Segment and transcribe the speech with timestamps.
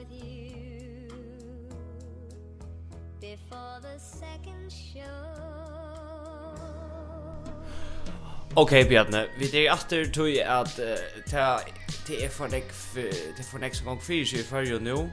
[0.00, 1.08] with you
[3.20, 5.00] before the second show.
[8.56, 11.58] Ok, Bjarne, vi er efter tog at uh, ta
[12.08, 15.10] det er for nek det er for nek som gong sig i fyrir nu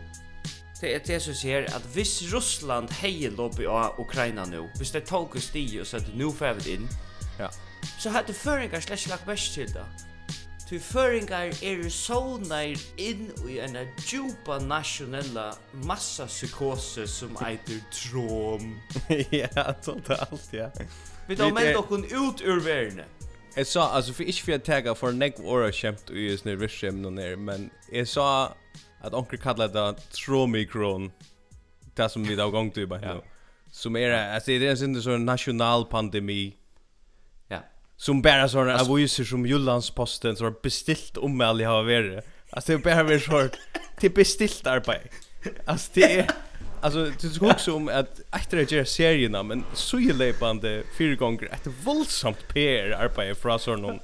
[0.81, 5.03] det er det som sier at hvis Russland heier loppi av Ukraina nu hvis det
[5.03, 6.89] tog og sti og sætter nu fyrir inn
[7.39, 7.47] ja.
[7.99, 9.85] så hadde føringar slett lagt best til det
[10.67, 15.53] Tui føringar er sovnar inn i en djupa nationella
[15.87, 18.73] massapsykose som eiter trom.
[19.31, 20.67] ja, totalt, ja.
[21.29, 23.05] Vi tar med dokken ut ur verne.
[23.55, 26.99] Jeg sa, altså, for ikke for jeg tega for nekv åra kjempt ui i virkjem
[26.99, 28.27] noen her, men jeg sa
[28.99, 31.07] at onker kallar det tromikron,
[31.95, 33.23] det som vi da gong du i bare nå.
[33.71, 36.57] Som er, altså, det er en sånn nasjonal pandemi,
[37.97, 42.25] som bara sådana alltså, aviser som Jyllandsposten som har beställt om mig har varit.
[42.49, 43.49] Alltså det är bara varit så
[43.99, 45.09] till beställt arbete.
[45.65, 46.31] Alltså det är
[46.81, 51.15] Alltså det skulle också om att efter att göra serierna men så ju löpande fyra
[51.15, 53.99] gånger ett våldsamt PR arbete från sån någon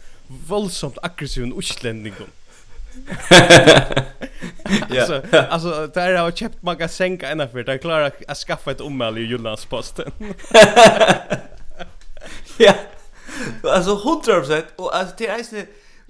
[0.48, 2.14] våldsamt aggressiv utsländning.
[4.90, 8.82] alltså alltså där har jag köpt många sänka ända för att klara att skaffa ett
[8.82, 10.12] ommäle i Jyllandsposten.
[12.58, 12.74] Ja.
[13.64, 15.66] Alltså 100% och alltså det är ju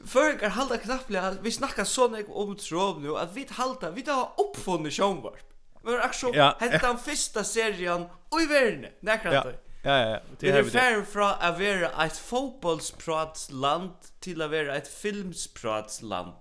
[0.06, 4.32] Förr halda knappliga, vi snackar så mycket om tråd nu att vi halda, vi har
[4.38, 5.54] uppfunnit Sjönvarp.
[5.84, 6.58] Men också ja.
[6.60, 8.06] hette den första serien
[8.42, 8.92] i världen.
[9.00, 9.46] Näkra ja.
[9.84, 10.20] Ja, ja, ja.
[10.40, 16.36] Det är fair från att vara ett fotbollspratsland till att vara ett filmspratsland.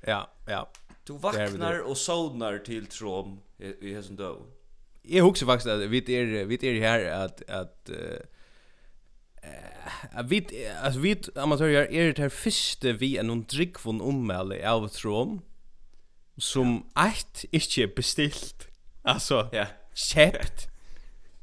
[0.00, 0.70] Ja, ja.
[1.04, 4.34] Du vaknar och sovnar till Trom i Hesendö.
[5.02, 7.96] Jag husker faktiskt att vi är vi är här att att uh,
[10.14, 10.46] Jag vet
[10.82, 15.40] alltså vet amatörer är det här första vi en någon drick från ommäle av trom
[16.36, 18.68] som ett inte beställt
[19.02, 19.66] alltså ja.
[19.94, 20.66] köpt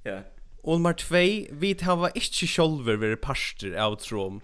[0.04, 0.20] ja.
[0.62, 1.16] Och nummer 2
[1.52, 4.42] vi har inte själva varit parster av trom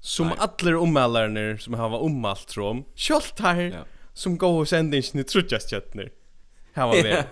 [0.00, 5.70] som alla ommälarna som har ommalt trom skolt här som går och sänder inte trutjas
[5.70, 6.10] chatner
[6.72, 7.22] här var vi.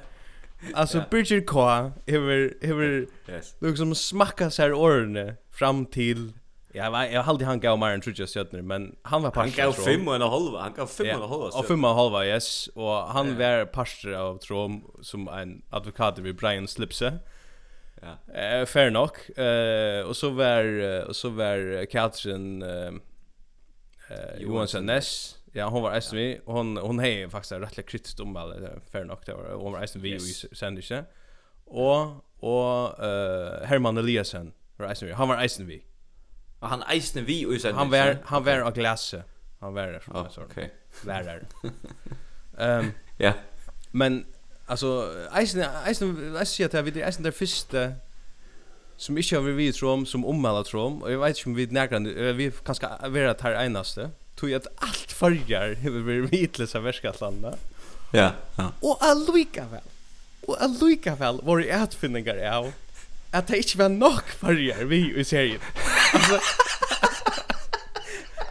[0.75, 1.61] Alltså Bridger K
[2.07, 3.55] över över yes.
[3.61, 6.33] liksom smacka så här åren fram till
[6.75, 9.63] Ja, jag jag hade han gav mer än Trudge men han var pastor.
[9.63, 11.43] Han gav fem och en halv, han gav fem och en halv.
[11.43, 12.67] Och fem och en halv, yes.
[12.67, 13.59] Och han yeah.
[13.59, 17.19] var pastor av Trom som en advokat vid Brian Slipse.
[18.03, 18.35] Ja.
[18.35, 19.39] Eh, fair nok.
[19.39, 22.93] Eh, och så var och så var Katrin eh,
[24.39, 28.35] Johansson Ness Ja, hon var SMV och hon hon är faktiskt rätt lite kritisk om
[28.35, 30.45] väl för nog det var hon var SMV yes.
[30.45, 31.05] i sen
[31.65, 35.13] Och och eh Herman Eliasson var SMV.
[35.13, 35.81] Han var SMV.
[36.59, 39.25] Och han SMV och sen han var han var av glasse.
[39.61, 40.45] Han var där som oh, sån.
[40.45, 40.75] Okej.
[41.07, 41.47] Lärare.
[42.59, 43.33] Ehm ja.
[43.91, 44.27] Men
[44.67, 47.93] alltså Eisen Eisen Eisen säger att vi det Eisen där första
[48.97, 51.67] som inte har vi vid trom som ommäla trom och jag vet inte om vi
[51.67, 56.93] närgrande vi kanske vara här enaste tog att allt färgar hur vi blir mitlösa.
[58.13, 58.73] Ja, ja.
[58.81, 59.81] Och allika väl.
[60.47, 62.73] Och allika väl var det att finningar av
[63.31, 65.61] att det inte var nog färgar vi i serien.
[66.13, 66.41] Alltså,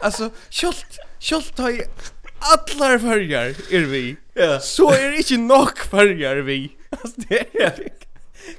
[0.00, 1.84] alltså, kjolt, kjolt har ju
[2.38, 4.16] allar färgar är vi.
[4.34, 4.60] Ja.
[4.60, 6.72] Så är det inte nog färgar vi.
[6.90, 7.88] Alltså det är...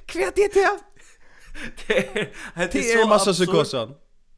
[0.06, 0.80] Kvärt det här.
[1.88, 2.14] Det är,
[2.56, 3.94] det är, det är massa psykosan.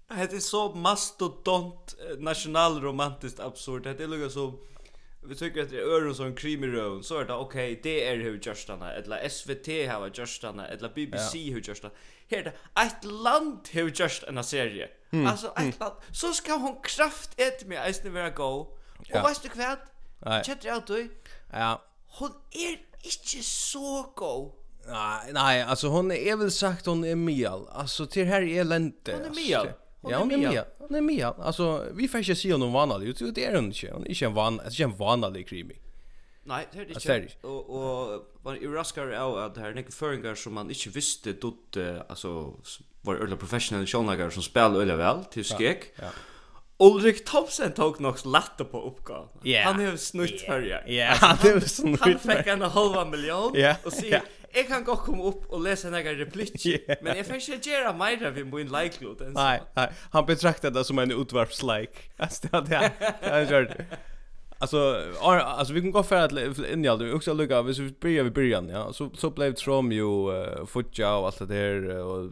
[0.08, 3.84] Det är så mastodont nationalromantiskt absurd.
[3.84, 4.54] Det är lugnt så
[5.28, 8.08] vi tycker att det är öron som creamy krimirön så är det okej okay, det
[8.08, 11.54] är hur Justarna eller SVT har Justarna eller BBC ja.
[11.54, 11.94] hur Justarna
[12.30, 15.28] här är det ett land hur just en serie mm.
[15.28, 15.74] alltså ett mm.
[15.80, 18.68] land så ska hon kraft ett med att det vara go
[19.04, 19.22] ja.
[19.22, 19.80] och vet du kvärt
[20.46, 21.10] chatta out du
[21.52, 22.72] ja hon är
[23.04, 24.52] inte så go
[24.88, 27.68] Nej, nej, alltså hon är väl sagt hon är mial.
[27.72, 29.12] Alltså till här är lente.
[29.12, 29.74] Hon är alltså.
[30.10, 30.66] Ja, hon är Mia.
[30.78, 31.36] Hon är Mia.
[31.40, 33.16] Alltså, vi får inte se honom vanlig.
[33.36, 33.92] Det är hon inte.
[33.92, 35.76] Hon är inte en, van, alltså, en vanlig creamy.
[36.44, 37.48] Nej, det är det inte.
[37.48, 40.90] Och, och man är raskare av att det här är några föringar som man inte
[40.90, 41.54] visste då,
[42.10, 42.54] alltså,
[43.02, 45.92] var ölla professionella kjolnagar som spelar ölla väl till skek.
[45.96, 46.10] Ja, ja.
[46.78, 49.28] Ulrik Thomsen tog nog latte på uppgåvan.
[49.44, 49.74] Yeah.
[49.74, 50.46] Han har snutt yeah.
[50.46, 50.84] förr.
[50.88, 52.00] Ja, han har snutt.
[52.00, 53.78] Han fick en halva miljon yeah.
[53.84, 54.06] och så
[54.54, 56.70] jag kan gå komma upp och läsa några repliker.
[56.70, 56.98] Yeah.
[57.02, 59.20] Men jag får inte göra mer av min like låt.
[59.20, 59.90] Nej, nej.
[60.12, 62.00] Han betraktade det som en utvarpslike.
[62.18, 63.70] Alltså det hade han gjort.
[64.58, 64.78] Alltså,
[65.22, 68.34] ar, alltså vi kan gå för att injal det också lucka hvis vi börjar vid
[68.34, 70.62] början ja så så blev Trom ju uh,
[71.00, 72.32] och allt det där och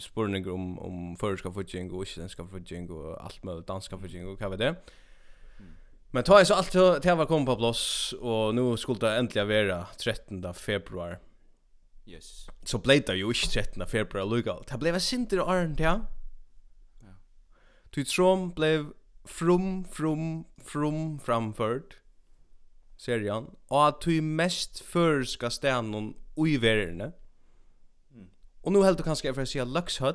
[0.00, 4.50] spurningar om om förska fudging och isländska fudging och allt möjligt danska fudging och vad
[4.50, 4.76] vet det.
[6.10, 9.86] Men ta så allt till att kom på plats och nu skulle det äntligen vara
[9.98, 11.16] 13 februari.
[12.06, 12.46] Yes.
[12.62, 14.44] Så blev det ju inte 13 februari lugg.
[14.68, 16.00] Det blev sinter och arnt ja.
[17.02, 17.14] Ja.
[17.90, 18.86] Du trom blev
[19.24, 21.94] from from from framförd.
[22.96, 23.46] Serien.
[23.68, 27.00] Och att du mest förska stenen och i världen.
[27.00, 27.12] Mm
[28.66, 30.14] Och nu helt du kanske för att säga Luxhull.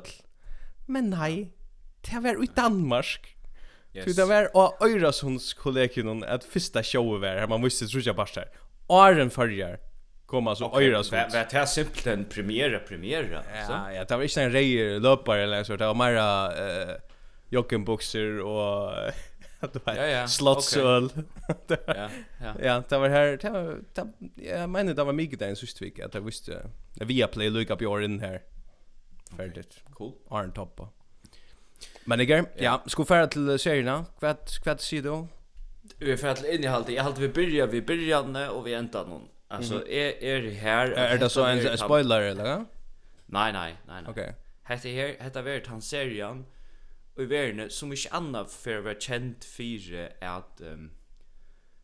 [0.86, 1.52] Men nej,
[2.00, 3.36] det var i Danmark.
[3.94, 4.16] Yes.
[4.16, 7.46] Det var av Øyrasunds kollegion at första showet var här.
[7.46, 8.48] Man måste trodde bara där.
[8.86, 9.78] Aren förjar
[10.26, 10.84] kom så okay.
[10.84, 11.34] Øyrasunds.
[11.34, 15.64] Vad det simpelt en premiere premiere Ja, ja, det var inte en reier löpare eller
[15.64, 15.76] så.
[15.76, 16.94] Det var mera eh uh,
[17.48, 18.92] joggingbukser och
[19.72, 19.96] du vet.
[19.96, 20.28] Ja, ja.
[20.28, 21.04] Slottsöl.
[21.04, 21.76] Okay.
[21.86, 22.08] ja,
[22.40, 22.54] ja.
[22.62, 25.82] Ja, det var här, det var, det, jag menar det var mycket där en sist
[25.82, 28.42] vecka, att jag visste, jag via play look up your in här.
[29.36, 29.76] Färdigt.
[29.90, 30.12] Cool.
[30.30, 30.88] Arn toppa.
[32.04, 34.04] Men jag, ja, ja ska färra till serierna.
[34.18, 35.26] Kvätt, kvätt ser du?
[35.98, 36.88] Vi färra till innehållet.
[36.88, 39.28] Jag hade vi börjar, vi börjar och vi ändar någon.
[39.48, 39.90] Alltså, mm -hmm.
[39.90, 40.90] är, är det här...
[40.90, 42.44] Är, det så en, spoiler eller?
[42.44, 42.64] Nej,
[43.26, 44.02] nej, nej, nej.
[44.08, 44.22] Okej.
[44.22, 44.34] Okay.
[44.62, 46.46] Hette här, hette vart han serien
[47.18, 50.88] i verden som ikke annet for å være kjent for at um,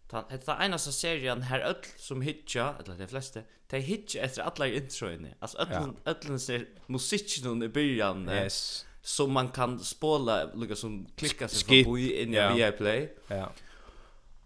[0.09, 4.47] ta, hetta er eneste serien her öll som hitja, eller de fleste, de hitja etter
[4.49, 5.35] alle introene.
[5.41, 6.13] Altså öll, ja.
[6.15, 8.87] öll ser musikken i byrjan yes.
[9.03, 11.87] som man kan spåla, lukka som klikka sig Skip.
[11.87, 12.55] förbi in i ja.
[12.55, 13.09] via play.
[13.29, 13.53] Ja.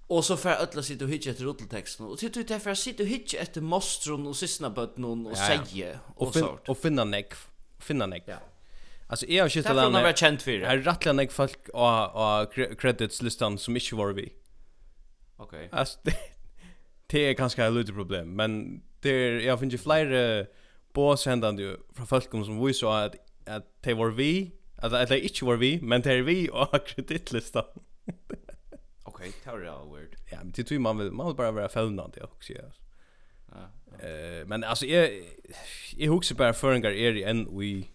[0.06, 3.02] Och så för alla sitter och hitcha efter roteltexten och tittar ut för att sitta
[3.02, 5.64] och hitcha efter mostron och sysnabötnon och ja, ja.
[5.64, 7.34] säga och, och, fin, och finna neck
[7.82, 8.22] finna neck.
[8.26, 8.36] Ja.
[9.12, 9.90] Alltså är jag shit alla.
[9.90, 10.52] Det har känt för.
[10.52, 14.32] Är rattlan jag folk och och credits listan som inte var vi.
[15.36, 15.68] Okej.
[15.72, 15.98] Alltså
[17.06, 20.46] det är ganska ett litet problem, men det är jag finner ju flera
[20.92, 23.14] boss händande från folk som vi så att
[23.46, 26.86] att det var vi, att att det inte var vi, men det är vi och
[26.86, 27.64] kreditlistan.
[29.02, 30.16] Okej, det är weird.
[30.30, 32.52] Ja, men det tror man vill man vill bara vara fällande också.
[32.52, 32.60] Ja.
[33.48, 34.06] Ja.
[34.06, 35.10] Eh men alltså jag
[35.96, 37.88] jag huxar bara föringar är i en vi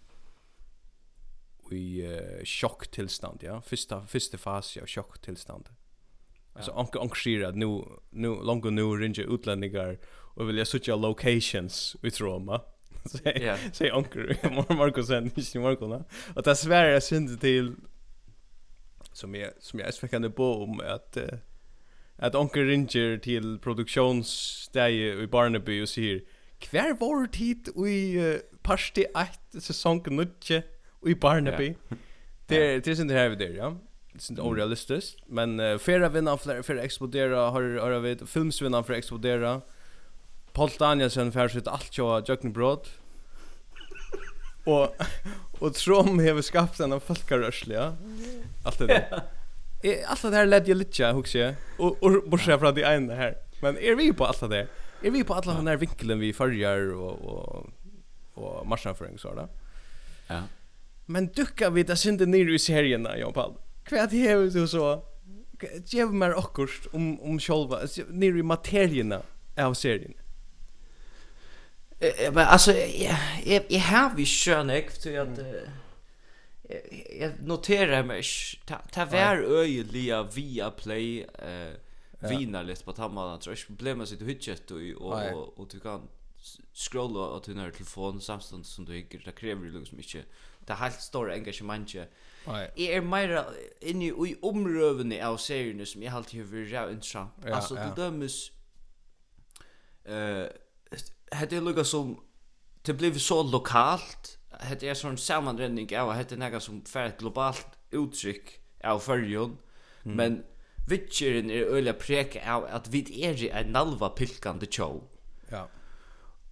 [1.72, 3.62] i uh, chocktillstånd, ja.
[3.62, 5.70] Första första fas av chocktillstånd.
[6.54, 6.80] Alltså ja.
[6.80, 11.96] onkel onkel säger att nu nu långt nu ringer utlänningar och vill jag söka locations
[12.04, 12.62] i Roma.
[13.06, 14.36] Säg säg onkel
[14.70, 16.04] Marcus sen inte Marcus va.
[16.36, 17.76] Och det svär jag synd till
[19.14, 21.40] som jag som jag är på om att uh,
[22.16, 26.22] att onkel ringer till produktionsstäje i Barnaby och säger
[26.60, 29.06] Kvar var tid i uh, parti
[29.54, 30.64] 1 säsong 9
[31.06, 31.76] i Barnaby.
[32.48, 33.78] Det det är inte här vi där, ja.
[34.14, 38.84] Det är inte orealistiskt, men uh, färre vinna för för explodera har har vi filmsvinnan
[38.84, 39.62] för explodera.
[40.54, 42.88] Paul Danielsen för sitt allt jag Jökn Broad.
[44.66, 44.96] Och
[45.60, 47.96] och Trom har skapat en folkrörelse, ja.
[48.64, 49.24] Allt det där.
[50.08, 51.56] Allt det här ledde jag lite, huxar jag.
[51.78, 53.38] Och och bortse från det ena här.
[53.62, 54.68] Men är vi på allt det där?
[55.04, 57.70] Är vi på alla den här vinkeln vi följer och och
[58.34, 59.48] och marschen så där?
[60.28, 60.42] Ja.
[61.10, 63.54] Men dukkar vi det synde ner i serien Jan Paul.
[63.84, 65.04] Kvärt här så så.
[65.86, 69.22] Gev mer akkurst om om själva ner i materierna
[69.58, 70.14] av serien.
[72.00, 75.40] Eh men alltså jag jag har vi skönäck för att
[77.20, 78.24] jag noterar mig
[78.66, 81.74] ta ta var öjliga via play eh
[82.20, 86.02] vina lite på tamman tror jag problemet sitter hutchet och och och du kan
[86.74, 90.24] scrolla åt din telefon samtidigt som du hickar det kräver ju liksom inte
[90.68, 92.08] det helt store engasjementet.
[92.48, 93.34] Jeg er mer
[93.82, 97.44] inne i omrøvene av seriene som jeg alltid har vært ræv interessant.
[97.44, 97.88] Ja, altså, ja.
[97.88, 98.38] det dømes...
[100.08, 100.48] Uh,
[101.36, 102.16] hette er lukka som...
[102.88, 104.38] Det blir så lokalt.
[104.64, 108.54] Hette er sånn sammanrenning av hette er nega som fer et globalt uttrykk
[108.88, 109.58] av fyrjon.
[110.06, 110.14] Mm.
[110.16, 110.38] Men
[110.88, 115.04] vittjeren er øyla preka av at vi er i en nalva pilkande tjov.
[115.52, 115.66] Ja.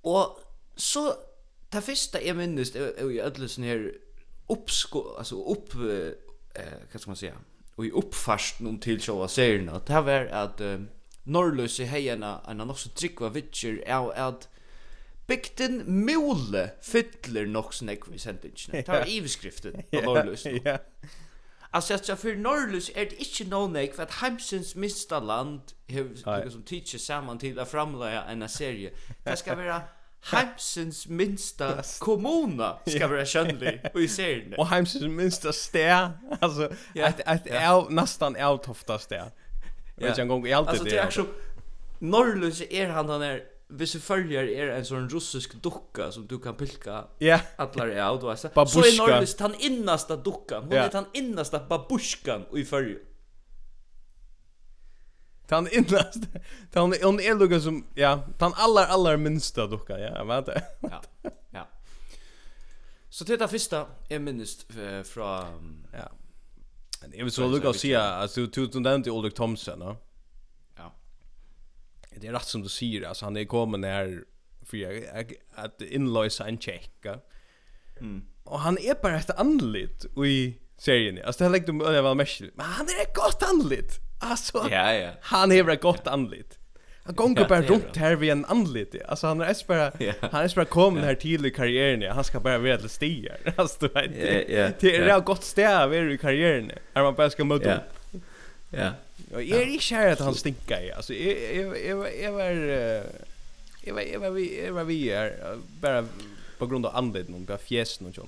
[0.03, 0.41] Og
[0.75, 1.13] så...
[1.73, 3.87] Det første jeg minnes i ødelsen her
[4.47, 7.35] uppsko alltså upp eh vad ska man säga
[7.75, 10.79] och i uppfast någon till själva serien att det var att eh,
[11.79, 14.49] i hejarna en annan så tryckva vitcher är att
[15.27, 20.45] Bygden mule fyller nok snäck vi sent Det Ta iveskriften på Norrlös.
[20.63, 20.77] Ja.
[21.69, 25.61] Alltså att för Norrlös är det inte någon nek för att Heimsens minsta land
[26.25, 28.91] har som teacher samman till att framlägga en serie.
[29.23, 29.81] Det ska vara
[30.25, 34.53] Heimsens minsta kommuna ska vara skönlig och i serien.
[34.57, 36.11] Och Heimsens minsta stä.
[36.39, 37.87] Alltså ja, ett ett ja.
[37.89, 39.15] nästan outtofta stä.
[39.15, 39.31] Ja.
[39.95, 40.71] Vet jag en gång i allt det.
[40.71, 41.25] Alltså det är också
[41.99, 46.37] Norrlös är han han är hvis du følger er en sånn russisk dukka som du
[46.39, 47.41] kan pilka yeah.
[47.57, 48.39] atlar er av, du vet.
[48.39, 50.63] Så er Norrlös han innaste dukkan.
[50.63, 50.85] Hon yeah.
[50.85, 52.99] är han innaste babushkan i följer.
[55.47, 56.23] Tan innast.
[56.71, 60.63] Tan on är lugg som ja, tan allar allar minsta docka, ja, vet det.
[60.81, 61.01] ja.
[61.49, 61.67] Ja.
[63.09, 64.67] Så det där första är minst
[65.03, 66.11] från ja.
[67.01, 69.97] Men det är så lugg att se att du tog den där Thomsen, va?
[70.75, 70.93] Ja.
[72.09, 74.23] Det är rätt som du säger, alltså han är kommen här
[74.63, 75.05] för
[75.55, 77.19] att inlösa en checka.
[77.99, 78.25] Mm.
[78.43, 81.25] Och han är bara ett anlit i serien.
[81.25, 84.04] Alltså det har lagt dem över väl Men han är ett gott anlit.
[84.19, 85.09] Alltså, ja, ja.
[85.21, 86.57] han har ett gott anlit.
[87.03, 88.95] Han går ja, bara runt här vid en anlit.
[89.07, 90.13] Alltså han är bara, ja.
[90.31, 92.11] han är bara kommit här till i karriären.
[92.15, 93.37] Han ska bara vara till stigar.
[93.55, 95.17] Alltså du vet, det, ja, ja, det är ja.
[95.17, 96.71] ett gott stäv i karriären.
[96.93, 97.75] Är man bara ska möta ja.
[97.75, 98.21] upp.
[98.69, 98.91] Ja.
[99.33, 100.91] Och jag är inte kär att han stinkar i.
[100.91, 102.51] Alltså, jag, jag, jag, jag var...
[103.87, 104.91] Jag var, jag var, jag var, jag var, jag var,
[105.81, 106.05] jag var,
[108.11, 108.25] jag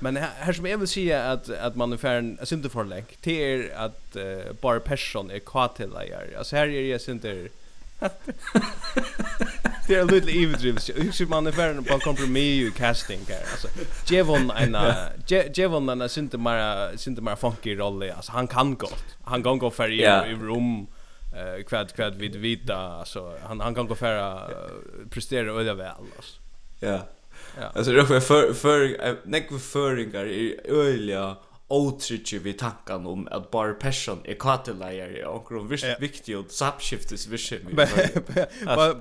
[0.00, 3.18] Men här, här som jag vill säga att att man ungefär en synte för länk
[3.20, 6.34] Det er att uh, bara person är kvar till dig.
[6.38, 7.48] Alltså här är jag inte
[9.88, 10.90] Det är lite överdrivet.
[10.94, 13.68] Hur ser man ungefär på kompromiss i casting här alltså.
[14.14, 14.76] Jevon en
[15.54, 18.10] Jevon en synte mera synte mera funky roll.
[18.10, 19.04] Alltså han kan gott.
[19.24, 20.86] Han kan gå för i, i rum
[21.32, 24.40] eh kvad kvad vid vita alltså han han kan gå för
[25.10, 26.40] prestera öliga väl alltså.
[26.80, 26.98] Ja.
[27.74, 31.36] Alltså det är för för näck förringar i öliga
[31.68, 37.26] otrygge vi tankan om att bara person är katelajare och de visst viktigt och sapskiftes
[37.26, 37.52] visst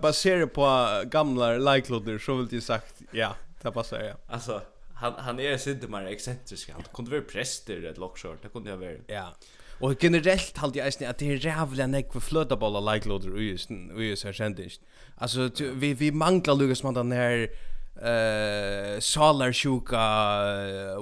[0.02, 4.62] baserat på gamla likelodder så vill det sagt ja det passar ja alltså
[4.94, 8.78] han han är inte mer excentrisk han kunde vara präster eller också det kunde jag
[8.78, 9.36] vara ja
[9.80, 14.04] Och generellt hade jag att det är jävla näck för flödabollar like loader just och
[14.04, 14.82] just här kändist.
[15.18, 17.50] Alltså vi vi manglar Lucas man den här
[17.98, 20.00] eh uh, salar sjuka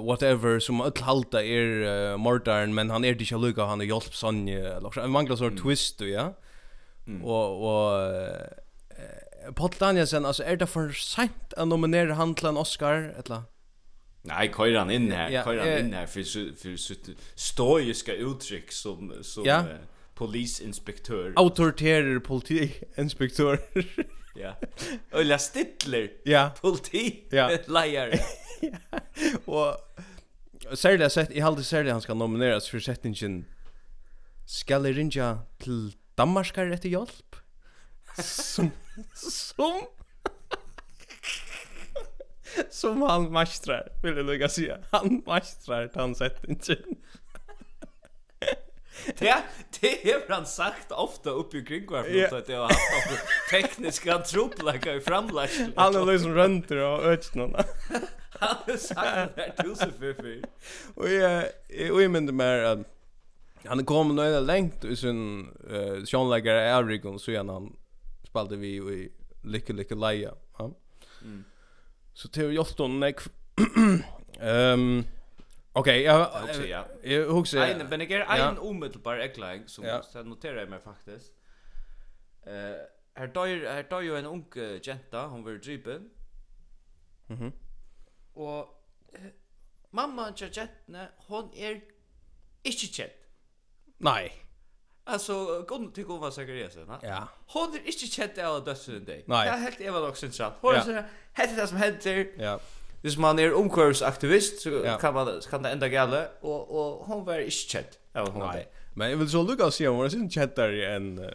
[0.00, 3.84] whatever som öll halta er uh, mordaren men han är er inte lucka han har
[3.84, 5.62] er hjälp sån eller en mangla sort mm.
[5.62, 6.32] twist ja
[7.06, 7.24] mm.
[7.24, 12.48] och och uh, Paul Danielsen alltså är er det för sent att nominera han till
[12.48, 13.42] en Oscar eller
[14.22, 16.22] Nej, kör han in här, ja, kör han in här för
[16.56, 16.76] för
[17.34, 19.60] stoiska uttryck som som ja.
[19.60, 19.66] uh,
[20.14, 21.32] polisinspektör.
[21.36, 23.60] Autoritär politiinspektör.
[24.40, 24.56] Ja.
[25.12, 26.10] Ölla Stittler.
[26.24, 26.50] Ja.
[26.60, 27.26] Politi.
[27.30, 27.58] Ja.
[27.66, 28.20] Liar.
[29.44, 29.76] Och
[30.78, 33.44] särskilt sett i halde särskilt han ska nomineras för sättningen
[34.46, 37.36] Skal jeg rinja til Danmarkar etter hjelp?
[38.18, 38.70] Som,
[39.14, 39.82] som,
[42.70, 44.78] som han mastrar, vil jeg lukka sige.
[44.92, 46.78] Han maestrar til han sett ikke.
[49.18, 49.42] Det
[49.80, 52.34] det har han sagt ofta upp i kring varför yeah.
[52.34, 55.50] att det har haft tekniska trubbelaka i framlägg.
[55.76, 57.54] Han är liksom runt och öts någon.
[58.40, 60.42] Han har sagt det här tusen för
[60.94, 61.44] Och jag
[61.92, 62.78] och jag menar mer att
[63.64, 67.76] han kom nog långt längt i sin uh, Sean-läggare Erikon så igen han
[68.24, 69.12] spelade vi i
[69.42, 70.34] Lycka Lycka Leia.
[70.58, 70.70] Ja.
[71.22, 71.44] Mm.
[72.14, 73.00] Så till Joston
[74.40, 75.04] Ehm
[75.78, 76.30] Okej, jag
[77.02, 77.66] jag huxar.
[77.66, 79.84] En men jag är en omedelbar eklang som
[80.24, 81.32] noterar jag mig faktiskt.
[82.46, 82.52] Eh,
[83.14, 84.44] här tar här tar ju en ung
[84.82, 86.10] jenta, hon var drypen.
[87.26, 87.52] Mhm.
[88.32, 88.64] Och
[89.90, 91.80] mamma till jentne, hon är
[92.62, 93.10] inte chat.
[93.98, 94.32] Nej.
[95.04, 96.98] Alltså god till Gova Sakariasen, va?
[97.02, 97.28] Ja.
[97.46, 99.22] Hon är inte känd av dödssynden.
[99.26, 100.52] Det är helt Eva dock sen så.
[100.60, 102.60] Hon säger, "Hette det som händer." Ja
[103.02, 104.96] hvis man er omkörningsaktivist så ja.
[104.98, 107.98] kan man kan det enda gale, og, og hon var ikke kjent.
[108.14, 108.66] Ja, hon Nej.
[108.94, 111.30] Men jag vill så lucka se hon var sin chattare än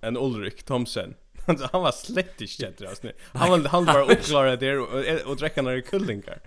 [0.00, 1.14] en Ulrik Thomsen.
[1.72, 3.10] han var slett inte chattare alltså.
[3.32, 6.40] Han var, han var uppklarad där och, och dräcka några kullingar.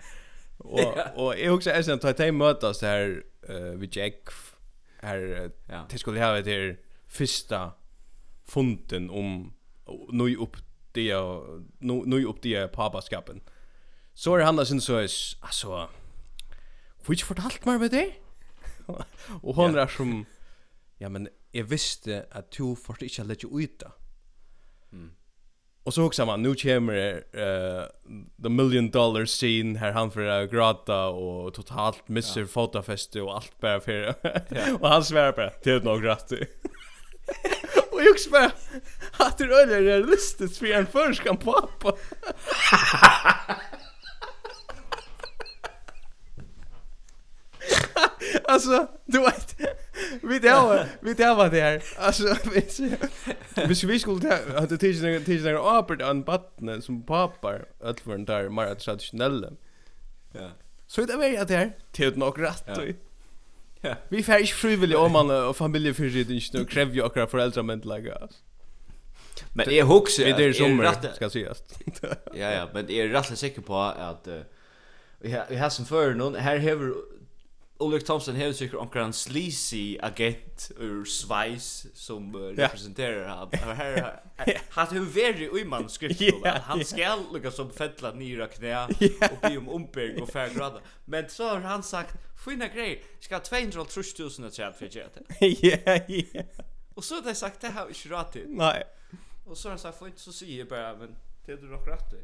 [0.58, 4.28] Och och jag också är sen att ta mötas det här uh, vid Jack
[4.98, 5.86] här ja.
[5.90, 6.76] det skulle ha det
[7.08, 7.70] första
[8.44, 9.52] funden om
[10.12, 10.56] nu upp
[10.92, 11.14] det
[11.78, 13.40] nu nu upp det papaskapen.
[14.14, 14.98] Så er han da sin så,
[15.42, 15.86] altså,
[17.02, 18.08] får ikke fortalt meg med det?
[19.42, 20.26] og hon er som,
[21.00, 23.92] ja, men jeg visste at du får ikke lette ut da.
[24.92, 25.10] Mm.
[25.84, 27.86] Och så också man nu kommer uh,
[28.42, 32.46] the million dollar scene her han för att gråta och totalt misser ja.
[32.46, 34.14] fotofest och allt bare för.
[34.48, 34.76] ja.
[34.80, 36.48] och han svär på till något gratis.
[37.90, 38.50] och jag svär
[39.12, 41.92] att det är realistiskt för en först pappa.
[48.52, 49.56] Alltså, du vet.
[50.22, 51.82] Vi det var vi det var där.
[51.98, 52.36] Alltså,
[53.66, 58.00] vi vi skulle ta att det hade tidigare tidigare apert an batten som pappar att
[58.00, 59.48] för den där mer traditionella.
[60.32, 60.50] Ja.
[60.86, 61.76] Så det var jag där.
[61.92, 62.64] Till nog rätt.
[63.80, 63.94] Ja.
[64.08, 68.28] Vi får inte frivilligt om man och familjeförsörjning och kräver ju akra föräldrar men lägga.
[69.52, 71.64] Men jag huxar vi det som ska ses.
[72.34, 74.28] Ja ja, men är rätt säker på att
[75.24, 76.94] Ja, vi har som för någon här har
[77.82, 83.48] Ulrik Thomsen hevur sikkert onkran sleazy agent ur Schweiz som uh, representerar han.
[83.52, 84.20] Här
[84.70, 88.84] han hur veri i manuskriptet yeah, han skal lukka som fettla nyra knä
[89.30, 90.80] och be om omberg och färgrada.
[91.04, 93.84] Men så har han sagt fina grej ska 200
[94.38, 95.18] 000 chat för chat.
[95.40, 96.42] Ja, ja.
[96.94, 98.44] Och så har de sagt det här är rätt.
[98.48, 98.82] Nej.
[99.44, 101.88] Och så har han sagt fint så säger jag bara men det är du nog
[101.88, 102.14] rätt.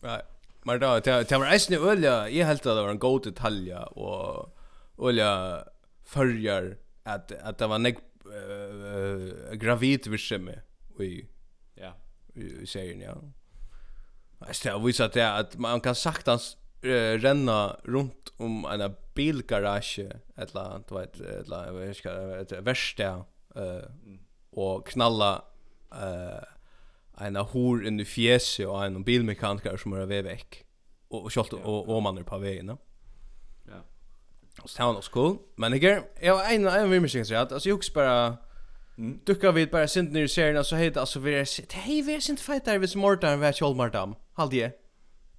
[0.00, 0.22] Nej.
[0.62, 2.28] Men då det var ju nu öliga.
[2.28, 4.57] Jag helt att det var en god detalj och
[4.98, 5.64] olja
[6.04, 10.64] förjar att att det var nek uh, gravid virksomhet
[11.00, 11.26] i
[11.74, 11.92] ja
[12.34, 13.16] i serien ja.
[14.38, 20.00] Alltså jag visste att att man kan saktans uh, renna runt om en bilgarage
[20.36, 23.24] eller du vet eller vad ska det värsta
[23.54, 23.82] eh
[24.50, 25.44] och knalla
[25.92, 26.42] eh
[27.20, 30.64] en hor in i fjäse och en bilmekaniker som är väck
[31.08, 32.78] och och och man är på vägen.
[34.64, 35.38] Så det var nog cool.
[35.56, 38.36] Men jag jag var en en vill mig säga att alltså jag också bara
[38.98, 39.20] mm.
[39.24, 42.20] duckar vid bara sent ner i serien så heter alltså vi är hej vi är
[42.20, 44.14] sent fighter vid Mortar vid Cholmardam.
[44.32, 44.72] Halt det.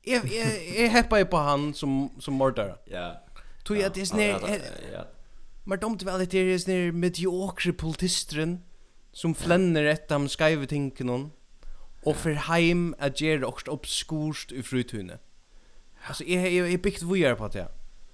[0.02, 0.48] Jag jag
[0.78, 2.78] jag heppar på han som som Mortar.
[2.86, 3.24] Ja.
[3.68, 4.40] Tror jag det är snär.
[4.94, 5.08] Ja.
[5.64, 8.64] Men dumt väl det är snär mediocre politistren
[9.12, 11.32] som flänner ett am skriver tinken någon
[12.04, 15.18] och för heim att ge också obskurst i frutune.
[16.08, 17.68] Alltså jag är är byggt vidare på det.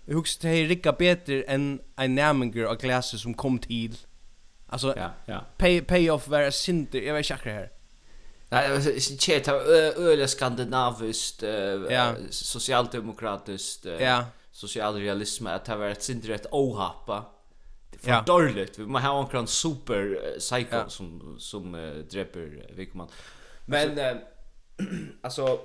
[0.06, 3.98] Jag husar det här rikka bättre än en nämninger av klasser som kom till.
[4.68, 5.46] Alltså, ja, ja.
[5.58, 7.72] Pay, pay off var synder, jag vet inte här.
[8.50, 11.44] Nej, det var inte det öliga skandinaviskt,
[11.90, 12.16] ja.
[12.30, 14.26] socialdemokratiskt, ja.
[14.52, 17.26] socialrealism, att det var ett synder ett ohappa.
[17.92, 18.80] Det är för dåligt.
[18.80, 20.90] Vi måste ha omkring super psycho ja.
[20.90, 23.08] som, som uh, dräper Wickman.
[23.66, 24.18] Men, alltså,
[25.22, 25.60] alltså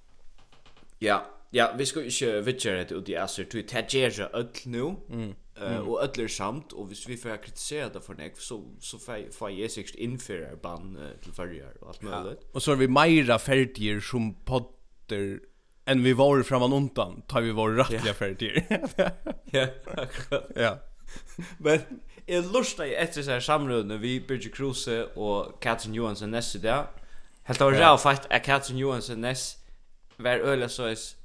[0.98, 1.26] ja,
[1.56, 4.74] Ja, vi ska ju ikke vidtjere det ut i Asser, till du tar gjerne ødel
[5.62, 8.98] uh, og öll er samt, og hvis vi får kritisera det for nek, så, så
[9.32, 12.36] får jeg sikkert innføre ban uh, til førjer og alt mulig.
[12.36, 12.46] Ja.
[12.54, 15.38] Og så är vi meira ferdiger som podder
[15.86, 18.14] än vi var framan undan, tar vi vår rättliga
[18.96, 19.10] ja.
[19.52, 20.52] ja, akkurat.
[20.56, 20.76] Ja.
[21.58, 21.80] Men
[22.28, 26.84] jeg lustar jeg etter seg samrødene vi Birgit Kruse og Katrin Johansen Ness i dag.
[27.42, 29.58] Helt av ræv fakt at Katrin Johansen Ness
[30.18, 31.15] var øyla såis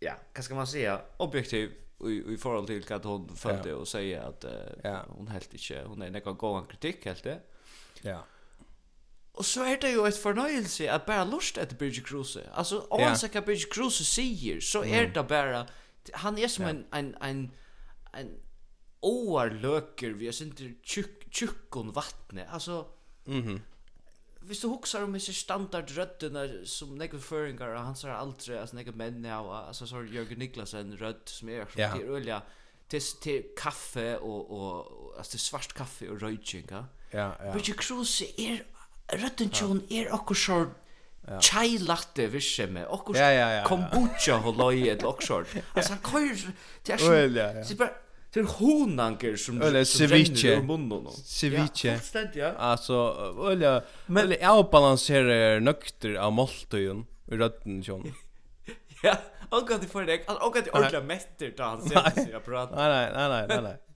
[0.00, 1.72] ja, vad ska man säga, objektiv
[2.04, 3.76] i i förhåll till att hon följde ja.
[3.76, 4.50] och säga att uh,
[4.82, 5.04] ja.
[5.08, 7.40] hon helt inte hon är någon gång kritik helt det.
[8.02, 8.24] Ja.
[9.32, 12.50] Och så är det ju ett förnöjelse att bara lust att Bridge Cruise.
[12.52, 14.04] Alltså om man säger Bridge Cruise
[14.60, 15.66] så är det bara
[16.12, 17.50] han är som en en en
[18.12, 18.40] en
[19.00, 22.46] oarløker, vi är inte tjuck tjuckon vattne.
[22.48, 22.86] Alltså
[23.24, 23.48] Mhm.
[23.48, 23.60] Mm
[24.40, 28.94] Hvis du huxar om disse standardrøddene som nekve føringar og han ser aldri, altså nekve
[28.96, 31.90] menn av, altså så er Jørgen Niklasen rødd som er, som ja.
[31.92, 32.40] til ølja,
[32.90, 36.86] til, til kaffe og, og, altså til svart kaffe og røyking, ja?
[37.12, 37.52] Ja, ja.
[37.52, 38.62] Bridget Kruse er,
[39.12, 40.60] rødden tjon er okkur så
[41.44, 43.18] chai latte visse med okkur
[43.68, 45.44] kombucha holoi et okkur.
[45.74, 46.46] Altså han køyr,
[46.86, 47.90] det er ja det er bare,
[48.32, 50.60] Det är honanger som Eller ceviche.
[51.24, 52.00] Ceviche.
[52.34, 52.94] Ja, alltså
[53.52, 58.12] eller men jag balanserar nökter av moltöjen i rötten John.
[59.02, 59.16] ja,
[59.48, 60.24] och kan du för dig.
[60.40, 61.50] Och kan du ordla mäster
[61.88, 62.76] ser sig jag pratar.
[62.76, 63.89] Nej nej nej nej nej.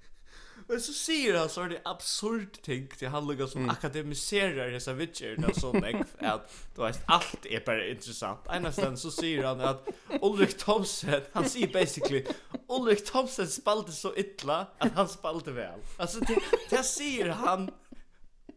[0.69, 3.71] Och så sier han så är det absurd ting til han lukar som mm.
[3.71, 6.41] akademiserar dessa witcher så jag at
[6.77, 8.49] du vet allt är bara intressant.
[8.49, 9.89] Einastan så sier han att
[10.23, 12.25] Ulrik Thomsen, han säger basically
[12.69, 15.81] Ulrik Thomsen spalte så illa att han spalte väl.
[15.97, 16.39] Alltså det,
[16.71, 17.71] det sier han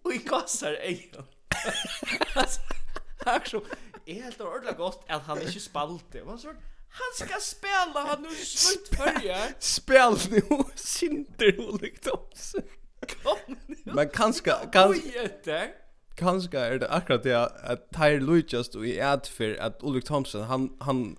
[0.03, 1.23] och i kassar egen.
[2.35, 2.59] Altså,
[3.25, 3.61] han är så,
[4.05, 6.23] helt ordentlig godt att han inte spalte.
[6.23, 6.53] Man så
[6.99, 9.37] Han ska spela, han nu slut förja.
[9.59, 10.41] Spel nu,
[10.75, 12.55] sinter olikt oss.
[13.23, 13.75] Kom nu.
[13.83, 15.67] Men kanska, kanska...
[16.15, 20.41] kanske är det akkurat det att Tyre Lucas och i ad för att Ulrik Thompson
[20.41, 21.15] han han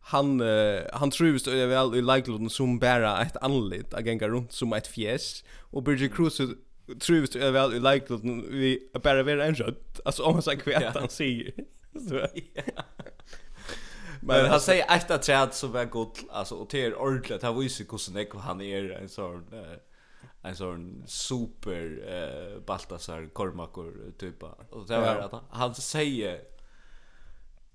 [0.00, 4.52] han uh, han trivs då väl i Laglund som bara ett anlit att gänga runt
[4.52, 6.40] som ett fjäs och Bridget Cruz
[7.00, 10.94] trivs då väl i Laglund vi bara vara en rött alltså om man säger kvätt
[10.94, 11.52] han säger
[12.08, 12.26] så
[14.20, 17.42] Men han säger ett att träd som är gott alltså och det är ordentligt.
[17.42, 19.44] Han visar hur snäck han är en sån
[20.42, 24.46] en sån super eh Baltasar Kormakor typa.
[24.70, 26.40] Och det var att han säger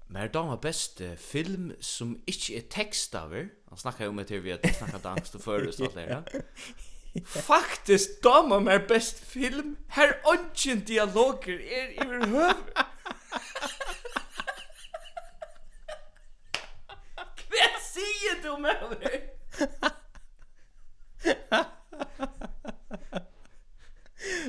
[0.08, 3.49] Men det var best film som inte är text över.
[3.69, 6.29] Han snackar ju om det vi att snacka dans och förrest och allt
[7.25, 12.53] Faktisk damer mer best film Her ongen dialoger er i höv.
[17.93, 18.75] säger du med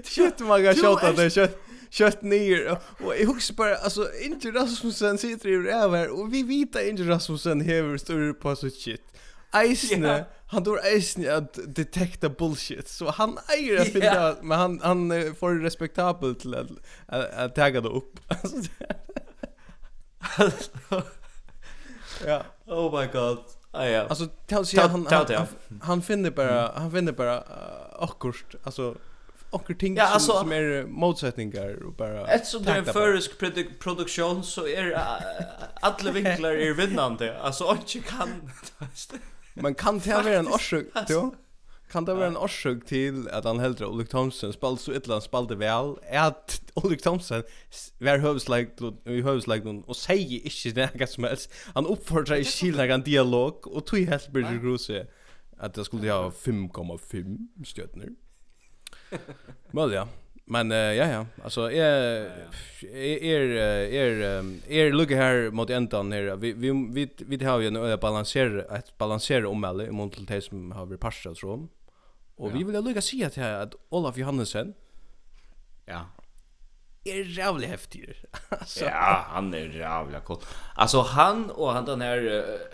[0.05, 1.59] Shit man kan shotta det kött
[1.91, 6.83] kött ner och jag husar bara alltså inte Rasmussen sitter i över och vi vita
[6.83, 9.03] inte Rasmussen hever större på så shit.
[9.53, 10.23] Eisne, yeah.
[10.47, 12.89] han tror Eisne att detekta bullshit.
[12.89, 14.37] Så han äger att finna, yeah.
[14.43, 16.71] men han, han får respektabelt till att,
[17.07, 18.21] att, att tagga det upp.
[22.27, 22.45] ja.
[22.67, 23.39] Oh my god.
[23.73, 24.07] Ah, ja.
[24.09, 25.47] Alltså tell sig han han,
[25.83, 27.45] han finner bara han finner bara uh,
[27.99, 28.97] akkurst alltså
[29.51, 33.65] akkur ting ja, alltså, som, är motsättningar och bara Eftersom det är en förrisk produ
[33.81, 34.99] produktion så är uh,
[35.81, 37.41] alla vinklar är vinnande.
[37.41, 38.51] Alltså inte kan
[39.55, 41.35] Man kan ta vara en orsak, jo
[41.95, 45.23] kan det vara en orsak till att han heldre Ulrik Thomsen spelade så illa han
[45.23, 47.43] spelade väl att Ulrik Thomsen
[47.99, 48.69] var hövslägg
[49.05, 51.53] i hövslägg och säger inte något som helst.
[51.75, 55.07] Han uppfordrar i kylna en dialog och tog helt blir Gruse
[55.59, 58.15] att det skulle ha 5,5 stjärnor
[59.71, 60.09] Möjligt ja.
[60.47, 62.31] Men uh, ja ja, alltså är
[62.93, 63.41] är
[63.93, 66.37] är är lugga här mot ändan här.
[66.37, 70.73] Vi vi vi vi har ju en balanser ett balanser om eller mot det som
[70.73, 71.69] har vi passat så.
[72.37, 72.55] Och ja.
[72.55, 74.75] vi vill lucka se att att Olaf Johansen
[75.85, 76.07] ja
[77.05, 78.15] är jävligt häftig.
[78.49, 80.39] alltså ja, han är jävla cool.
[80.75, 82.19] Alltså han och han den här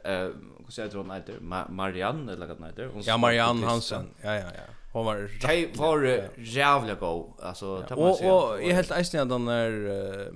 [0.05, 3.03] eh uh, hur säger hon heter Ma Marianne eller vad heter hon?
[3.03, 4.15] Ja, Marianne Hansen.
[4.23, 4.75] Ja, ja, ja.
[4.93, 7.33] Hon var Hej var jävligt god.
[7.43, 7.97] Alltså ja.
[7.97, 10.35] och, och, och jag helt ärligt den är uh,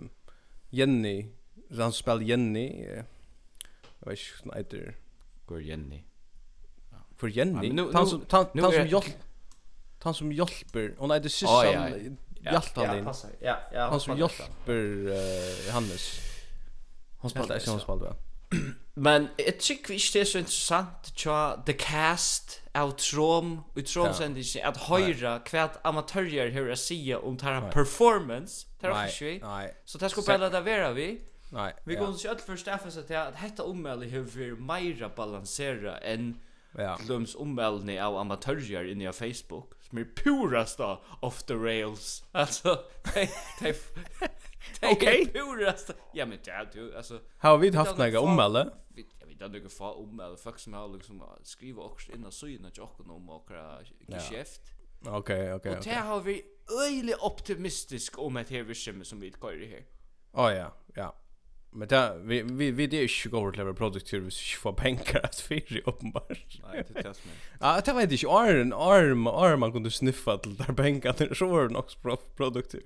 [0.70, 1.28] Jenny,
[1.78, 2.86] han spelar Jenny.
[3.98, 4.96] Jag vet inte, heter
[5.46, 6.04] Går Jenny
[7.24, 7.82] för Jenny.
[7.92, 9.16] Han som han han som hjälp
[10.02, 13.88] han som hjälper och nej det syns han hjälpt han Ja, ja.
[13.88, 16.20] Han som hjälper Hannes.
[17.20, 18.16] Han spelar inte han spelar.
[18.96, 23.64] Men jag tycker ikke det er så intressant tja the cast av Trom.
[23.76, 28.66] Og Trom-sendingen att höra hva amatörer hur jag säger om tar tæra performance.
[28.80, 29.70] Tæra fyrir vi.
[29.84, 31.18] så det ska bare la det være vi.
[31.52, 31.72] Nej.
[31.84, 36.34] vi går ikke alt først FSA til att detta ommeldet hur vært meira balansera enn
[36.76, 36.98] Ja.
[37.06, 40.80] Glöms omvälvning av amatörer inne på Facebook som är purast
[41.20, 42.24] off the rails.
[42.32, 42.78] Alltså,
[43.14, 43.28] de
[43.60, 43.74] de
[44.80, 45.26] de Okej.
[45.32, 45.90] Purast.
[46.12, 48.72] Ja men det är du alltså har vi haft några omvälvningar?
[49.20, 52.76] Jag vet inte några få omvälvningar folk som har liksom skriva också innan syna att
[52.76, 53.50] jag om och
[54.08, 54.60] geschäft.
[55.06, 55.76] Okej, okej.
[55.76, 56.42] Och det har vi
[56.86, 59.84] öjligt optimistisk om ett här vi som vi går i här.
[60.32, 61.16] Ja ja, ja.
[61.76, 65.20] Men det vi vi vi det är ju går till att produktiv vi får pengar
[65.22, 66.60] att fyra uppenbart.
[66.62, 67.34] Nej, det tas mig.
[67.60, 71.46] Ja, det vet inte arm arm arm man kunde sniffa till där pengar det så
[71.46, 71.84] var nog
[72.36, 72.82] produktiv.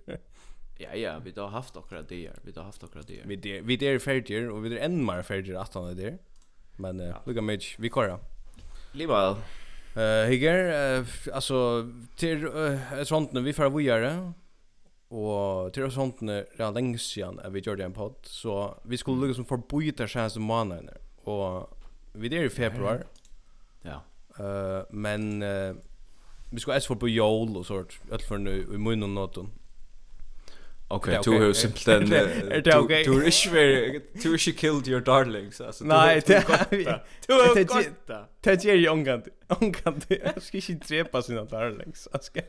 [0.79, 3.77] Ja, ja, vi har haft några det vi har haft några det Vi det vi
[3.77, 6.19] det är färdiga och vi är än mer färdiga att han är där.
[6.77, 7.23] Men uh, ja.
[7.27, 8.19] lugga mig, vi kör.
[8.93, 9.37] Lival.
[9.97, 14.33] Eh, uh, higer, uh, alltså till uh, sånt nu vi får vidare.
[15.11, 18.97] Og til oss håndene er lenge siden at vi gjør det en podd, så vi
[19.01, 20.99] skulle lukke som forbryta seg som månedene.
[21.25, 21.69] Og
[22.13, 23.07] vi er i februar.
[23.85, 24.03] Ja.
[24.39, 25.77] Uh, men uh,
[26.51, 29.51] vi skulle ess for på jól og sånt, alt for nu i munnen og nåten.
[30.91, 32.07] Okej, du har simpelt en
[32.65, 34.03] du har ikke vært...
[34.23, 35.85] du har ikke killed your darlings alltså.
[35.85, 36.47] Nej, det
[37.27, 38.25] du har gått där.
[38.45, 39.29] Det är ju ångant.
[39.49, 40.07] Ångant.
[40.09, 42.09] Jag ska inte drepa sina darlings.
[42.13, 42.41] Jag ska.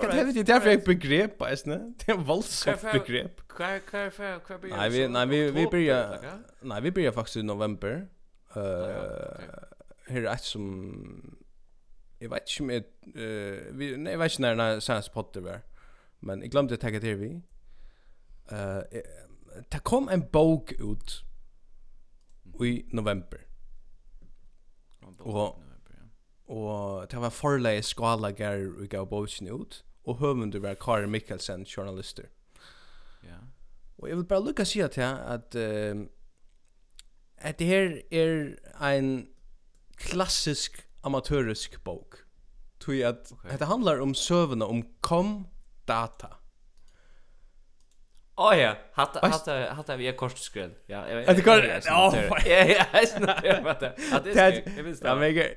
[0.00, 1.94] Det vet ju därför jag begrepp på isne.
[2.06, 3.48] Det är våldsamt begrepp.
[3.48, 4.58] Kvar kvar kvar kvar.
[4.62, 6.18] Nej, vi nej vi vi börjar
[6.60, 8.06] nej vi börjar faktiskt i november.
[8.56, 8.62] Eh
[10.06, 11.38] här är som
[12.18, 12.84] jag vet inte med
[13.16, 15.60] eh vi nej vet inte när när Sans Potter var.
[16.20, 17.42] Men jag glömde att tagga till vi
[18.50, 19.00] eh
[19.70, 21.24] ta kom en bok ut
[22.60, 23.38] i november.
[25.18, 25.60] Og
[26.46, 31.64] og det var forlei skala gar vi gav boken ut og høvundur var Kari Mikkelsen
[31.64, 32.24] journalister.
[33.24, 33.40] Ja.
[33.98, 36.06] Og jeg vil bare lukka si at at uh,
[37.38, 39.28] at det her er ein
[39.96, 42.26] klassisk amatörisk bok.
[42.80, 43.58] Tui at okay.
[43.58, 45.46] det handlar om søvna om kom
[45.88, 46.26] data.
[48.36, 50.70] Oh ja, hatta hatta hatta vi kort skräll.
[50.86, 51.36] Ja, jag vet.
[51.36, 51.64] Det går.
[51.64, 53.94] Ja, ja, jag snackar om det.
[54.12, 54.38] Att det
[54.78, 55.04] är visst.
[55.04, 55.52] Ja, men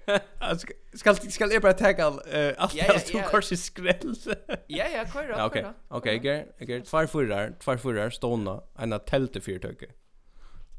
[0.93, 2.21] Skal skal jeg bare tagga allt
[2.57, 4.15] allt två kort skräll.
[4.67, 5.45] Ja, ja, kör då.
[5.45, 5.65] Okej.
[5.87, 9.85] Okej, ger ger två fyrar, två fyrar ståna, en telte fyrtöke.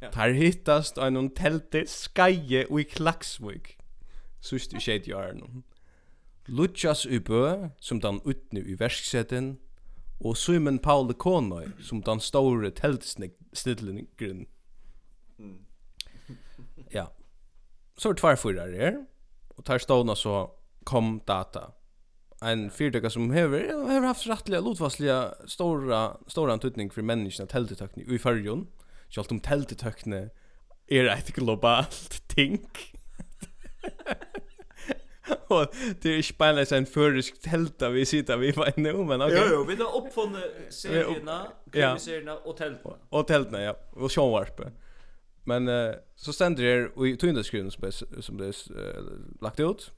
[0.00, 0.10] Ja.
[0.10, 3.76] Tar hittast en tälte skaje og i Klaxvik.
[4.40, 5.64] Sust i skedjaren.
[6.46, 9.58] Luchas ubö, som dan utnu i verksetten,
[10.20, 14.46] og Simon Paul Konoy som den store teltstidlingren.
[16.92, 17.06] Ja.
[17.98, 19.04] Så er det tvær her,
[19.56, 20.48] og tar stående så
[20.86, 21.72] kom data.
[22.42, 25.10] En fyrtøkker som hever, hever haft rettelig, lotvasselig,
[25.50, 28.68] stora, stora antutning for menneskene teltetøkning i fyrjon,
[29.08, 30.28] Sjalt om teltetøkne
[30.92, 32.60] er et globalt ting
[35.48, 39.32] og det är bare en førisk tälta vi sitter vi var inne men ok.
[39.32, 42.94] Jo jo, vi har uppfunnit serierna, krimiserierna og teltene.
[43.10, 44.72] Og teltene, ja, och sjånvarpe.
[45.44, 49.92] Men uh, så ständer det i tøyndeskriven som det är uh, lagt ut.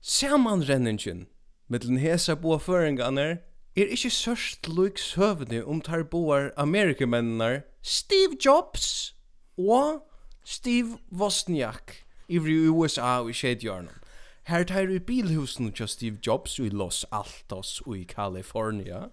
[0.00, 1.26] Samanrenningen
[1.66, 3.38] med den hesa boa föringarna
[3.76, 9.14] er ikkje sørst luik søvne om tar boar amerikamennene Steve Jobs
[9.58, 10.04] og
[10.44, 14.03] Steve Wozniak i USA og i skjedjørnen.
[14.44, 19.08] Her tar i bilhusen til Steve Jobs i Los Altos og i California,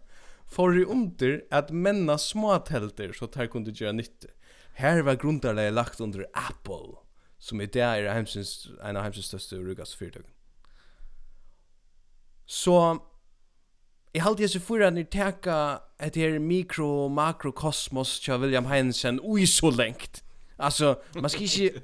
[0.48, 4.28] for i under at menna småtelter så tar kunde gjøre nytte.
[4.76, 7.00] Her var grundarleg lagt under Apple,
[7.39, 10.28] som i det er heimsins, en av heimsins største rugas fyrtøk.
[12.46, 13.00] Så
[14.13, 18.65] Jeg halte jeg så for at ni teka et her mikro- og makrokosmos til William
[18.65, 20.24] Heinsen ui så lengt.
[20.60, 21.82] Altså, man skal ikke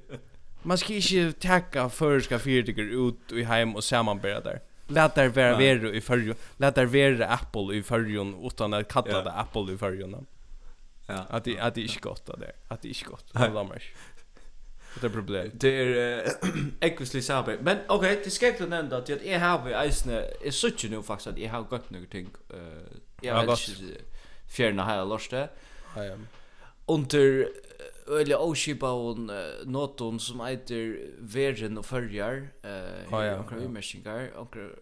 [0.68, 4.62] man ska inte tacka förska fyrtiger ut i heim och sammanbära där.
[4.88, 6.36] Lät där vara vara i förr.
[6.58, 10.26] Lät där vara Apple i förrjon utan att kalla det Apple i förrjon.
[11.06, 11.26] Ja.
[11.30, 12.52] Att det att det är gott där.
[12.68, 13.26] Att det är gott.
[13.34, 13.92] Alla mars.
[15.02, 15.52] Det är problem.
[15.54, 16.32] Det är
[16.80, 17.58] ekvisli sabe.
[17.62, 21.28] Men okej, det ska jag nämna att jag har i isne är sucht nu faktiskt
[21.28, 22.56] att jag har gått några ting eh
[23.22, 24.02] jag vet inte
[24.48, 25.50] fjärna här lörste.
[25.96, 26.18] Ja.
[26.86, 27.50] Under
[28.08, 29.30] öle oskipa uh,
[29.66, 34.32] noton som heter Vergen och Förjar eh uh, ja, några umäskingar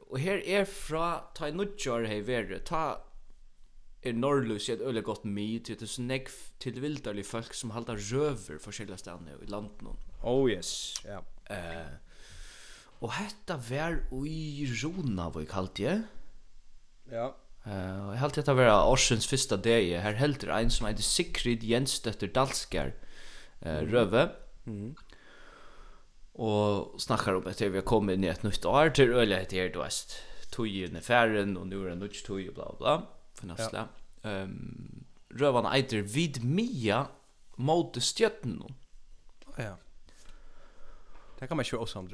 [0.09, 3.01] och här är fra ta nutjar här verre ta
[4.01, 8.57] är norrlus ett öle gott mi till det snägg till vildarli folk som halda röver
[8.57, 11.23] forskjelliga ställen i landet någon oh yes ja
[11.55, 11.88] eh uh,
[12.99, 16.01] och hetta var ui Rona vad kallt det
[17.11, 17.35] ja
[17.65, 20.01] Eh, uh, helt hetta var Orsens fyrsta dag.
[20.01, 22.93] her heldur ein som heter Sigrid Jensdotter Dalskar
[23.65, 24.30] eh, Røve.
[24.65, 24.95] Mm.
[26.36, 29.63] Og snakkar om etter vi har kommet inn i et nytt år til øyla etter
[29.63, 30.15] her, du vet,
[30.51, 32.95] tog i færen, og nå er det nødt tog, bla, bla,
[33.36, 33.88] for næstla.
[34.23, 34.43] Ja.
[34.43, 37.06] Um, Røvan eiter vid mia
[37.58, 38.62] mot stjøtten.
[39.58, 39.75] Ja.
[41.39, 42.10] Det kan man ikke også om.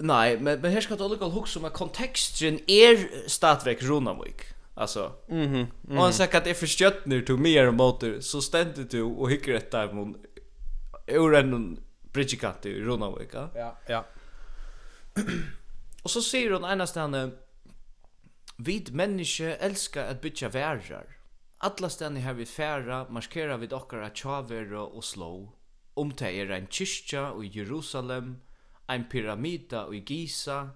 [0.00, 4.48] Nei, men, men her skal du allikevel huske om at konteksten er stadvek Ronavik.
[4.76, 5.12] Alltså.
[5.28, 5.38] Mhm.
[5.38, 5.96] Mm -hmm.
[5.96, 9.02] Och han säger att det är förstjött nu till mer och motor så ständer du
[9.02, 10.16] och hycker ett där mot
[11.14, 11.80] ur en
[12.12, 13.34] bridgekant i Ronavik.
[13.34, 14.04] Ja, ja.
[16.02, 17.48] och så säger hon ena stället
[18.56, 21.06] Vid människa älskar att bytja värjar.
[21.58, 25.52] Alla stänni här vid färra markerar vid okkara tjavera och slå.
[25.94, 28.36] Om det är en kyrkja i Jerusalem,
[28.86, 30.70] en pyramida i Giza,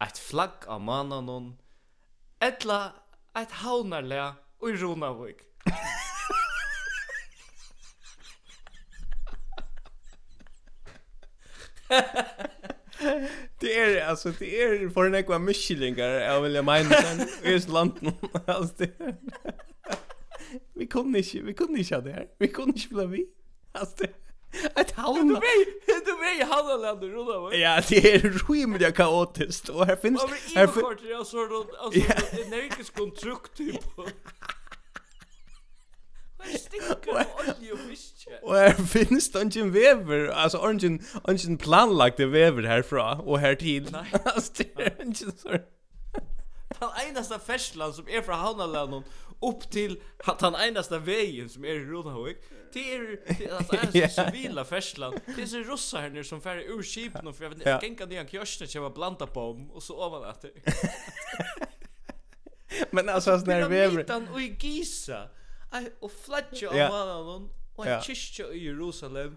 [0.00, 1.56] ett flagg av mananon,
[2.38, 2.92] etla
[3.34, 5.36] ett haunarlä i Ronavik.
[13.60, 17.58] det är alltså det är för en ekva mischlingar jag vill jag mena sen i
[17.58, 18.14] landet
[18.46, 18.90] alltså det
[20.74, 23.26] vi kunde inte vi kunde inte ha det här vi kunde inte bli vi
[23.72, 24.12] alltså det
[24.74, 25.22] Ett halvna.
[25.22, 27.54] Du vet, du vet halvna länder rulla va?
[27.54, 30.22] Ja, det är rimligt kaotiskt och här finns
[30.54, 33.60] här finns det är så då alltså det är nästan konstrukt
[36.66, 38.40] stinker av olje og fiske.
[38.42, 43.54] Og her finnes det ikke en vever, altså ikke en planlagt vever herfra og her
[43.54, 43.88] til.
[43.92, 44.06] Nei.
[44.34, 45.64] altså, det er ikke sånn.
[46.76, 49.06] Den eneste ferslan som er fra Havnalænen
[49.44, 49.96] upp til
[50.28, 52.36] at han enaste vägen som er i Rodahoek
[52.72, 53.18] det är
[53.56, 57.44] alltså en civila färslan det er så rossa här som färre ur skipen og för
[57.44, 60.42] jag vet inte gänga det han kjörsten som blanda på om og så ovan att
[60.42, 60.52] det
[62.90, 65.28] men alltså sån här väver och i Gisa
[66.00, 69.36] og flatja av mannen og en kyrkja i Jerusalem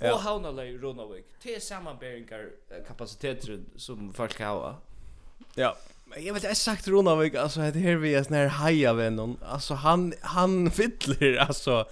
[0.00, 1.24] og havnala i Ronavik.
[1.42, 2.50] Det er samanberingar
[2.86, 4.76] kapasiteter som folk hava.
[5.56, 5.76] Ja,
[6.16, 9.36] jag vet jag sagt Ronavik alltså det här vi är sån här haja vännen.
[9.42, 11.84] Alltså han han fiddler alltså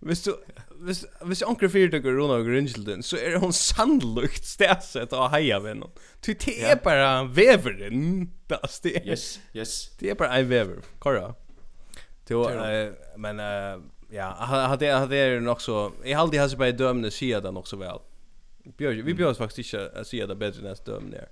[0.00, 0.36] Hvis du
[0.76, 5.82] hvis hvis onkel fyrtøkker Ronald Gringelden så er hon sannlukt stæset av heia venn.
[6.26, 8.30] Du te er bara veveren.
[8.50, 9.02] Das det.
[9.06, 9.90] Yes, yes.
[10.00, 10.84] Det er bara ei vever.
[11.00, 11.32] Korra.
[12.28, 12.48] Jo,
[13.16, 13.38] men
[14.10, 15.92] ja, hade hade det nog så.
[16.04, 17.98] Jag hade hade bara dömne se det nog så väl.
[18.76, 21.28] Björn, vi björs faktiskt inte se det bättre än dömne där.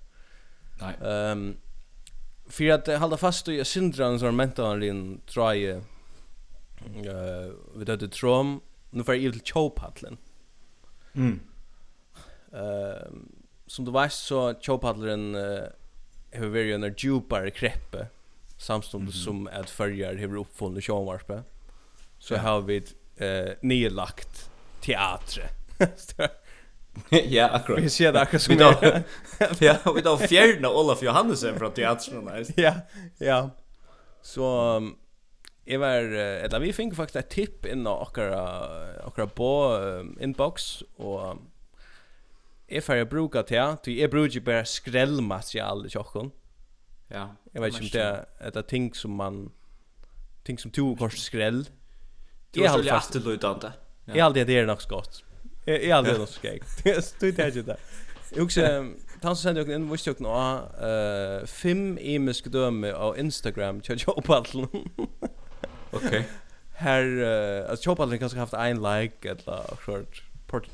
[0.81, 1.11] Nej.
[1.11, 1.57] Ehm
[2.47, 5.79] för att hålla fast i syndran som mentan din try eh
[7.75, 10.17] vid det trom nu för evil chopatlen.
[11.13, 11.41] Mm.
[12.53, 13.29] Ehm
[13.67, 15.65] som du vet så chopatlen eh
[16.39, 18.07] har varit en djupare kreppe
[18.65, 19.49] samstundes mm -hmm.
[19.49, 21.43] som att följer hur uppfunnit sjönvarpe.
[22.19, 22.41] så ja.
[22.41, 22.83] har vi
[23.17, 24.51] eh nedlagt
[24.81, 25.51] teater.
[27.11, 27.85] ja, akkurat.
[27.85, 28.75] Vi ser det akkurat som då.
[29.61, 32.53] ja, vi då fjärna Olaf Johannesson från teatern nice.
[32.57, 32.75] ja,
[33.19, 33.51] ja.
[34.23, 34.97] Så um,
[35.67, 36.13] Jeg var,
[36.45, 39.51] eller vi fikk faktisk et tipp inn av akkurat på
[39.81, 41.39] um, inbox, og
[42.69, 46.33] jeg får bruka til, for jeg bruker bare skrellmaterial i tjokken.
[47.15, 47.37] Ja.
[47.53, 49.51] Jag vet inte om det är det ting som man
[50.43, 51.69] ting som tog kors skräll.
[52.51, 53.73] Det är halt fast lutande.
[54.05, 55.25] Jag har alltid det är något skott.
[55.65, 56.63] Jag har alltid något skräck.
[56.85, 57.77] Det står det ju där.
[58.31, 58.61] Jag också
[59.25, 64.69] han sender jo en voice jokken av uh, fem imiske døme av Instagram til Kjopallen.
[65.97, 66.25] Okej.
[66.81, 70.21] Her, uh, altså Kjopallen kanskje haft en like, eller akkurat,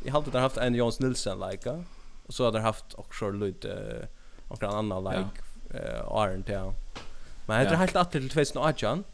[0.05, 1.71] jeg halte der haft en Jons Nilsen like,
[2.27, 4.09] og så har der haft akkurat lyd, uh,
[4.51, 6.75] akkurat en annan like, eh Iron Town.
[7.47, 9.05] Men det heter helt att till 2018.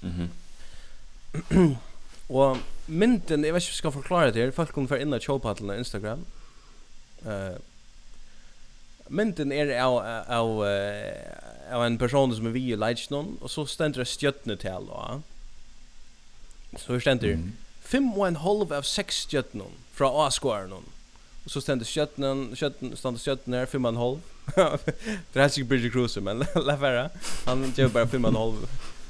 [0.00, 0.28] Mhm.
[2.26, 4.50] Och mynden, jag vet inte ska förklara det här.
[4.50, 6.24] Folk kommer för in och shoppa på Instagram.
[7.26, 7.56] Eh
[9.10, 10.62] Mynden är av av
[11.72, 15.22] av en person som är vi i Lightstone och så ständer det stjärtne till då.
[16.76, 17.52] Så ständer mm.
[17.82, 20.72] fem och en halv av sex stjärtnor från A-skåren.
[21.44, 24.18] Och så ständer stjärtnen, stjärtnen ständer stjärtnen 5 och en halv.
[25.32, 27.10] Det Bridge Bridget Cruiser, men Lafera,
[27.44, 28.68] han gör bara filmen halv.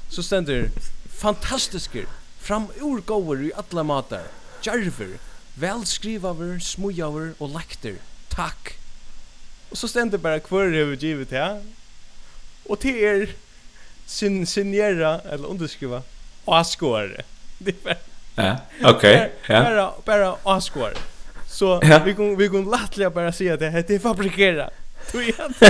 [0.08, 0.70] Så ständer
[1.20, 2.06] fantastisker,
[2.38, 4.22] framurgåver i alla matar,
[4.62, 5.18] jarver,
[5.54, 7.94] velskrivaver, smujaver och lakter.
[8.28, 8.78] Tack!
[9.70, 11.58] Og så ständer bara kvar övergivet ja.
[12.68, 13.26] Och til er
[14.06, 16.02] sin signera eller underskriva
[16.46, 17.22] avskåare.
[17.58, 17.96] Det är
[18.34, 19.32] Ja, okej.
[19.46, 19.62] Ja.
[19.62, 20.94] Bara bara avskåare.
[21.46, 24.70] Så vi kan vi kan lättliga bara säga att det heter fabrikera.
[25.12, 25.60] Du vet.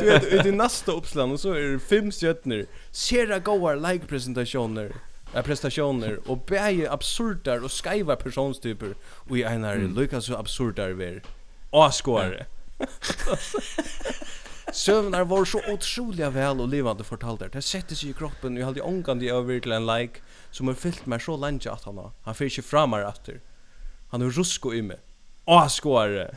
[0.00, 2.66] Du vet, i det nästa uppslaget så är det fem stjärnor.
[2.90, 4.92] Sera goar like presentationer.
[5.34, 9.94] Ja, prestationer och bäge absurdar och skaiva personstyper och i ena mm.
[9.94, 11.22] lyckas så absurdar ver.
[11.70, 12.46] Åskåre.
[14.72, 17.48] Sövnar var så otroliga väl och levande fortalt där.
[17.52, 20.74] Det sätter sig i kroppen och jag hade ångande över till en like som har
[20.74, 22.10] fyllt mig så länge att han har.
[22.22, 23.40] Han fyrt sig framar efter.
[24.08, 24.98] Han har rusko i mig.
[25.44, 26.34] Åskåre.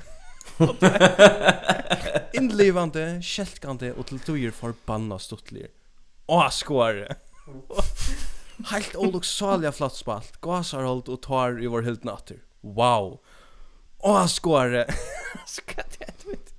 [2.39, 5.69] Inlevande, kjelkande og til tøyer forbanna stuttlir.
[6.31, 7.17] Åh, skåre!
[8.71, 12.41] Helt oluksalia flatspalt, gasarhold og tar i vår helt natter.
[12.61, 13.19] Wow!
[14.03, 14.25] Åh,
[15.45, 16.53] Ska det jeg vet.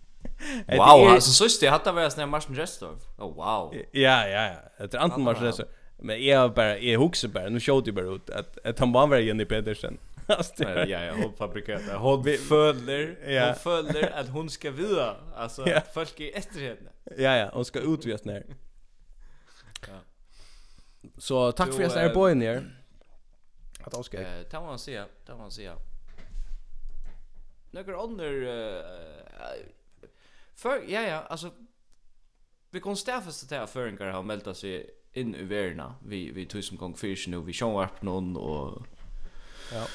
[0.69, 3.07] Wow, alltså så just det hatt av å være sånn Martin Restorff.
[3.19, 3.71] Oh, wow.
[3.95, 4.61] Ja, ja, ja.
[4.83, 5.71] Etter anten Martin Restorff.
[6.03, 9.07] Men jag har bare, jeg husker nu nå sjått jeg ut, at, at han var
[9.13, 10.01] veldig Jenny Pedersen.
[10.27, 13.47] Alltså ja ja hon fabrikerar hon följer ja.
[13.47, 15.81] hon följer att hon ska vidare alltså ja.
[15.95, 16.91] folk är efter henne.
[17.19, 18.45] Ja ja, hon ska utvisas när.
[19.89, 20.01] ja.
[21.19, 22.65] Så tack för att jag är på inne.
[23.85, 24.21] Att hon ska.
[24.21, 25.71] Eh, ta man se, ta man se.
[27.71, 28.25] Några andra
[30.55, 31.51] för ja ja, alltså
[32.71, 35.95] vi kan stäffa att föringar har meldat sig in i verna.
[36.07, 38.83] Vi vi tusen gånger fish nu vi show upp någon och
[39.75, 39.87] Ja.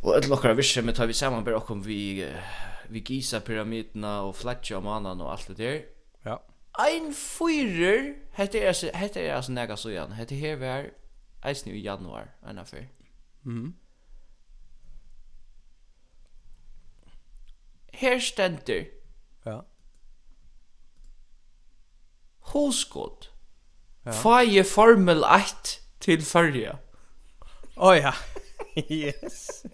[0.00, 2.32] Och ett lockar visst med tar vi samman bara kom vi
[2.88, 5.82] vi gisa pyramiderna och flatcha och manan och allt det där.
[6.22, 6.42] Ja.
[6.72, 10.12] Ein fyrer hette är hette är alltså näga så igen.
[10.12, 10.90] Hette här var
[11.42, 12.88] eis nu i januar en affär.
[13.42, 13.74] Mhm.
[17.92, 18.88] Her ständer.
[19.42, 19.66] Ja.
[22.40, 23.30] Hoskot.
[24.02, 24.12] Ja.
[24.12, 26.78] Faje Formel 8 til förra.
[27.76, 28.14] Oh, ja
[28.76, 29.64] yes.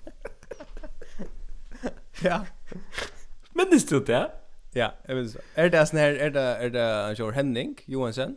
[2.22, 2.46] ja.
[3.54, 4.30] Minnes du det?
[4.72, 5.40] Ja, jag vet det.
[5.54, 8.36] Är det sån här är det, är det, Sjår Henning Johansson?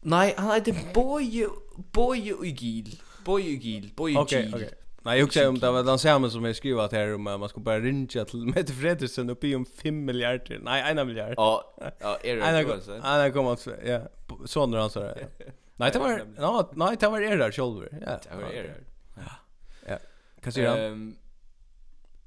[0.00, 1.48] Nei, han heter Boje,
[1.92, 3.00] Boje og Gil.
[3.24, 4.68] Boje og Gil, Boje og Gil.
[5.06, 7.60] Nej, jag säger om det var den samma som jag skrivit här om man ska
[7.60, 10.58] bara ringa till Mette Fredriksson be om 5 miljarder.
[10.62, 11.34] Nej, 1 miljard.
[11.36, 12.42] Ja, ja, är det.
[13.02, 14.00] Han kommer att ja,
[14.44, 15.26] sån där han sa det.
[15.76, 16.08] Nej, det var
[16.74, 17.86] nej, det var er där själva.
[17.90, 18.20] Ja.
[18.30, 18.84] Det var er där.
[20.46, 20.78] Vad säger han?
[20.78, 21.16] Ehm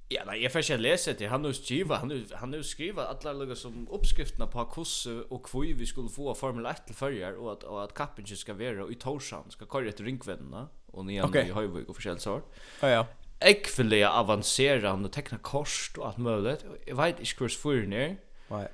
[0.09, 1.27] ja, nei, jeg får ikke lese det.
[1.29, 5.19] Han har jo skriva, han har han har skriva alla lugga som uppskrifterna på hvordan
[5.29, 8.35] og hvor vi skulle få Formel 1 til förjar og at, og at kappen ikke
[8.35, 11.47] skal være i Torsan skal köra etter ringvennene, og ni okay.
[11.47, 12.41] i Höjvik og forskjellig sår.
[12.81, 13.03] Ja ja.
[13.41, 16.65] Ekveliga avancerande och kost og alt mulig, möjligt.
[16.87, 18.17] Jag vet inte kurs för ner.
[18.49, 18.67] Nej.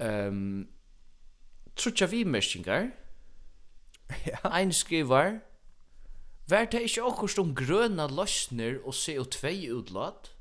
[0.00, 0.68] Ehm
[1.76, 2.90] Trutja vi mestingar.
[4.26, 4.50] Ja.
[4.50, 5.40] Ein skrivar
[6.52, 10.34] Vær det ikke akkurat om grøna løsner og CO2-utlatt?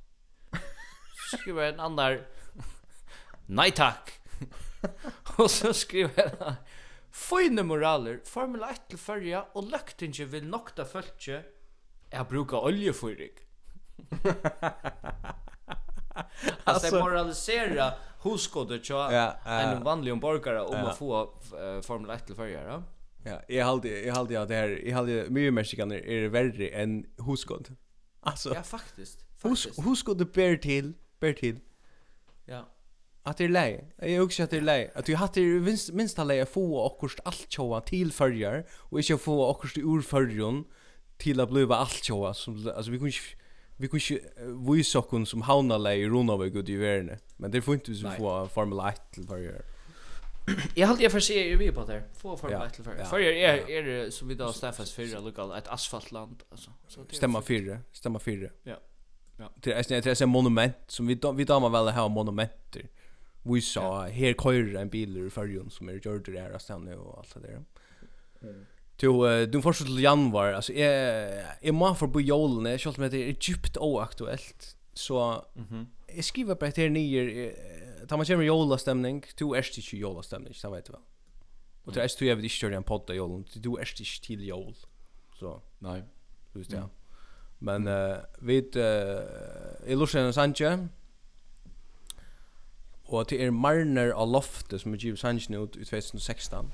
[1.31, 2.25] Skriver en annan,
[3.47, 4.11] nei takk.
[5.39, 6.59] og så skriver han,
[7.15, 11.41] Føyne moraler, Formel 1 til fyrja, og løktinge vil nokta følge
[12.11, 13.31] jeg bruker oljefyrig.
[16.63, 19.33] alltså det moralisera hos godet ja.
[19.45, 22.83] en vanlig borgare om att få uh, Formel 1 till fyrja, ja?
[23.23, 26.67] Ja, jag hade jag hade att det här jag hade mycket mer mexikaner är värre
[26.67, 27.75] än huskod.
[28.19, 28.53] Alltså.
[28.55, 29.25] Ja, faktiskt.
[29.43, 31.59] Hus huskod det ber till, ber till.
[32.45, 32.67] Ja.
[33.23, 33.83] Att det är lei.
[33.97, 34.89] Jag också att det är lei.
[34.95, 39.17] Att vi hade minst minst läge få och kost allt tjoa till förjar och inte
[39.17, 40.63] få och kost ur förjon
[41.17, 43.13] till att bliva allt tjoa som alltså vi kunde
[43.77, 44.27] vi kunde inte
[44.71, 47.17] visa kon som hauna lei i Ronavik och i världen.
[47.37, 49.61] Men det får inte så få Formel 1 till förjar.
[50.75, 52.03] Jag hade jag för sig vi på där.
[52.13, 53.03] Få för mig till för.
[53.03, 56.71] För är är det som vi då Stefans förra lokal ett asfaltland alltså.
[57.11, 58.49] Stämma fyra, stämma fyra.
[58.63, 58.75] Ja.
[59.37, 59.51] Ja.
[59.55, 62.87] Det är det är ett monument som vi vi damer väl här monumenter.
[63.43, 67.17] Vi sa här kör en bil ur färjan som är gjord det här stan och
[67.17, 67.61] allt det där.
[68.95, 73.11] Du du förstår till januari alltså är är man för på julen är schysst med
[73.11, 75.87] det är djupt oaktuellt så Mhm.
[76.15, 77.55] Jag skriver bara till nier
[78.07, 81.01] tar man kommer jola stämning, du är inte jola stämning, så vet du väl.
[81.83, 84.47] Och det är så jag vill inte köra en podd jola, du är inte till
[84.47, 84.75] jol.
[85.39, 85.61] Så.
[85.79, 86.03] Nej.
[86.53, 86.89] Just det.
[87.59, 90.79] Men eh vid eh Illusion Sanchez
[93.05, 96.71] og det er Marner av loftet som er givet sannsyn ut i 2016.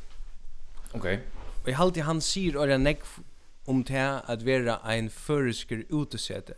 [0.93, 1.05] Ok.
[1.05, 3.17] Og jeg halte han sier og jeg nekv
[3.67, 6.53] om det at være ein føresker utesete.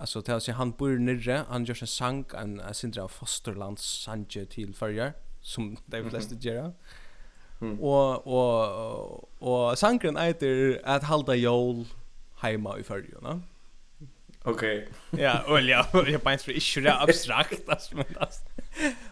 [0.00, 4.46] Alltså till sig han bor nere, han gör en sang en en sindra fosterlands sanje
[4.46, 6.46] till förjar som de flesta mm -hmm.
[6.46, 6.72] gör.
[7.60, 7.80] Mm.
[7.80, 11.84] Och och och sangren heter att halda jól
[12.36, 13.42] hemma i förjarna.
[14.42, 14.88] Okej.
[15.12, 15.24] Okay.
[15.24, 18.40] ja, olja, jag bara inte är det abstrakt alltså men alltså.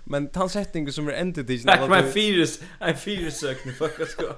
[0.05, 1.62] Men tansättningen som är entity.
[1.64, 4.34] Nej, men virus, en virus sökning fuck ska.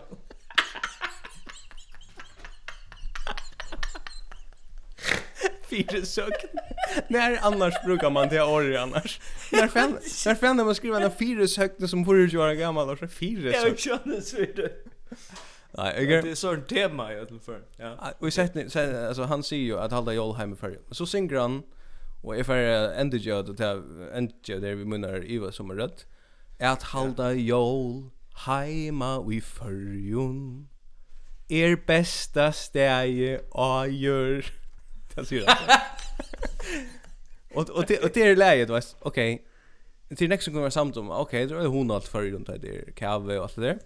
[5.70, 6.44] fyresökt.
[7.08, 9.20] När annars brukar man det år annars.
[9.52, 13.08] När fan när fan när man skriver en fyresökt som får vara gammal och så
[13.08, 13.64] fyresökt.
[13.64, 14.72] Jag känner så det.
[15.72, 17.62] Nej, jag det är sån tema i alla fall.
[17.76, 18.14] Ja.
[18.18, 20.78] Och i ni så alltså han säger ju att hålla Joel hemma för.
[20.90, 21.62] Så synger han
[22.22, 22.52] och if I
[22.96, 26.06] end the job that end there vi munnar Eva som är rätt.
[26.58, 28.10] Att hålla Joel
[28.46, 30.68] heima vi förjun.
[31.48, 33.40] Er bästa stäje
[33.88, 34.44] gör
[35.14, 35.56] Det säger jag.
[37.54, 38.80] Och och det och det är läget va.
[39.00, 39.46] Okej.
[40.16, 41.10] Till nästa gång vi samt om.
[41.10, 43.78] Okej, då är hon allt för runt där kave och allt det där.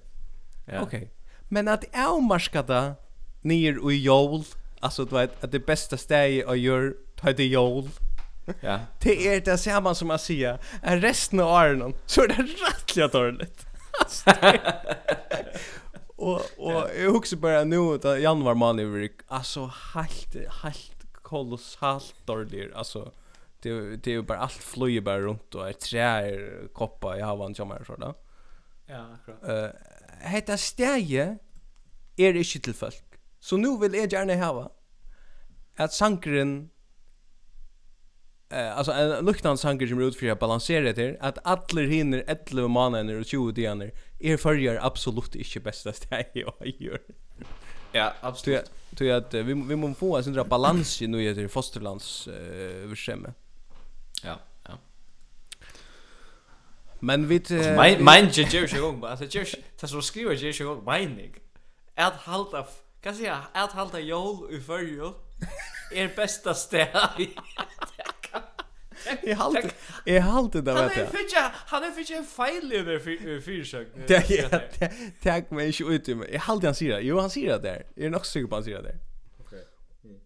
[0.66, 0.80] Ja.
[0.80, 1.10] Okej.
[1.48, 2.94] Men att är marskata
[3.40, 4.44] ner i jol.
[4.80, 7.88] Alltså du vet att det bästa steget att gör ta det jol.
[8.60, 8.80] Ja.
[8.98, 10.58] Det är det samma som man säger.
[10.82, 13.66] Är resten av åren så är det rättliga dåligt.
[16.16, 20.93] Och och jag huxar bara nu att januari månad är alltså helt helt
[21.34, 22.70] kolossalt dårlig.
[22.74, 23.12] Alltså
[23.62, 27.36] det det är ju bara allt flyger bara runt och är träer koppar jag har
[27.36, 28.14] vant jag så där.
[28.86, 29.48] Ja, akkurat.
[29.48, 29.70] Eh, uh,
[30.20, 31.38] hetta stæje
[32.18, 33.18] er ikki til folk.
[33.40, 34.68] Så nu vil eg gjerne hava
[35.76, 36.70] at sankren
[38.50, 42.68] eh alltså en luktan sanker som rot för att balansera det att alla hinner 11
[42.68, 47.00] månader och 20 dagar är förjar absolut inte bästa steg jag gör.
[47.94, 48.70] Ja, absolut.
[48.96, 52.84] Tror att vi vi måste få en sån där balans i nu i fosterlands eh
[52.84, 53.32] överskämme.
[54.22, 54.38] Ja,
[54.68, 54.78] ja.
[57.00, 59.46] Men vi Min min Jewish gång bara så ger
[59.80, 61.34] det så skriver Jewish gång mining.
[61.94, 62.66] Att halta
[63.00, 65.12] kan säga att halta jol i förjul
[65.92, 67.28] är bästa stället.
[69.22, 69.74] Jag halt
[70.04, 71.04] jag halt det där vet jag.
[71.04, 71.36] Han fick
[71.66, 73.88] han fick en fail för fyrsök.
[74.06, 74.90] Det
[75.22, 76.28] tack mig inte ut med.
[76.32, 77.00] Jag halt han säger.
[77.00, 77.86] Jo han säger det där.
[77.96, 78.98] Är nog säker på han säger det där.
[79.40, 79.64] Okej.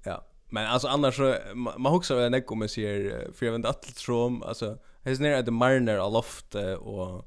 [0.05, 0.25] Ja.
[0.51, 4.43] Men alltså annars så man huxar väl när kommer ser för jag vet att trom
[4.43, 7.25] alltså his near at the mariner aloft och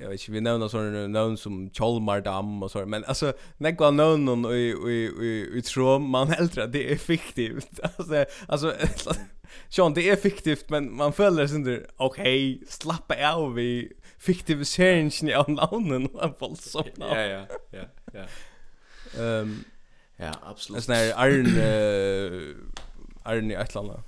[0.00, 3.90] jag vet inte vi nämner sån namn som Cholmardam och så men alltså när går
[3.90, 8.74] någon och i i i tror man äldre det är fiktivt alltså alltså
[9.68, 11.86] Sean, det är fiktivt men man följer sig inte.
[11.96, 16.84] okej, okay, slappa av vi fiktiviseringen av anlaunen och en våldsam.
[16.96, 18.24] Ja, ja, ja, ja.
[19.22, 19.64] Ehm
[20.22, 20.84] Ja, absolut.
[20.84, 22.54] sån här Arne
[23.22, 24.02] Arne i ett landa.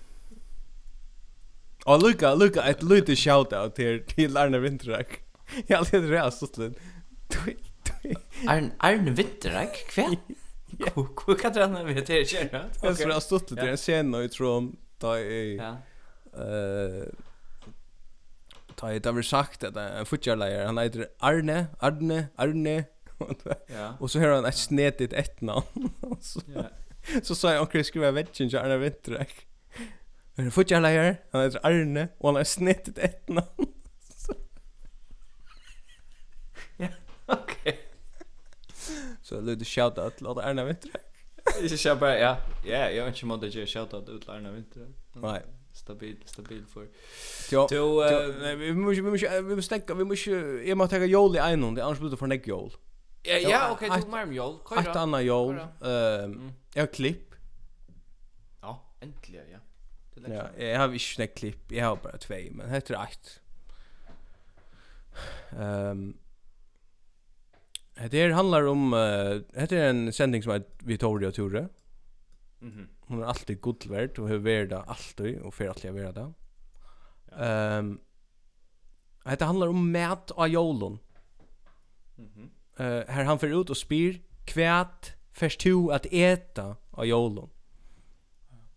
[1.84, 5.20] Och Luca, Luca, ett litet shout out till till Arne Winterrack.
[5.66, 6.78] Jag har det rätt så slut.
[8.48, 10.16] Arne, Arne Winterrack, kväll.
[11.26, 12.64] Hur kan det vara det jag inte.
[12.80, 15.76] Det är så stort det är sen nu tror ta i ja.
[16.42, 17.08] eh
[18.76, 22.84] ta det där sagt att en fotbollslärare han heter Arne Arne Arne
[23.66, 23.96] ja.
[24.00, 25.90] och så har han ett snedigt ett namn
[26.20, 26.64] så ja.
[27.22, 29.46] så sa jag onkel skriva vetchen så Arne Vintrek
[30.34, 33.46] en fotbollslärare han heter Arne och han har snedigt ett namn
[36.76, 36.88] ja
[37.26, 37.80] okej
[39.22, 41.13] så lite shout out till Arne Vinterek.
[41.70, 42.36] Jag kör bara ja.
[42.64, 44.86] Ja, jag har inte mod att ge shoutout ut Larna vinter.
[45.12, 45.42] Nej.
[45.72, 46.88] Stabil, stabil för.
[47.50, 47.68] Jo.
[47.70, 48.02] Jo,
[48.58, 51.74] vi måste vi måste vi måste tänka, vi måste jag måste ta jol i en
[51.74, 52.72] det annars blir det för näck jol.
[53.22, 54.58] Ja, ja, okej, tog mer om jol.
[54.68, 54.78] Kör.
[54.78, 55.58] Ett annat jol.
[55.84, 57.34] Ehm, jag klipp.
[58.60, 59.58] Ja, äntligen, ja.
[60.28, 61.72] Ja, jag har inte snäck klipp.
[61.72, 63.40] Jag har bara två, men heter rätt.
[65.58, 66.14] Ehm
[67.94, 71.68] Det här handlar om uh, heter en sändning som heter Vittoria Ture.
[72.58, 72.88] Mhm.
[73.00, 76.18] Hon är alltid godvärd och har värda alltid och för alltid värd.
[76.18, 76.34] Ehm
[77.38, 77.78] ja.
[77.78, 80.98] um, Det handlar om mat av jolon.
[82.16, 82.26] Mhm.
[82.36, 87.06] Mm eh uh, här han för ut och spyr kvärt först to att äta av
[87.06, 87.50] jolon.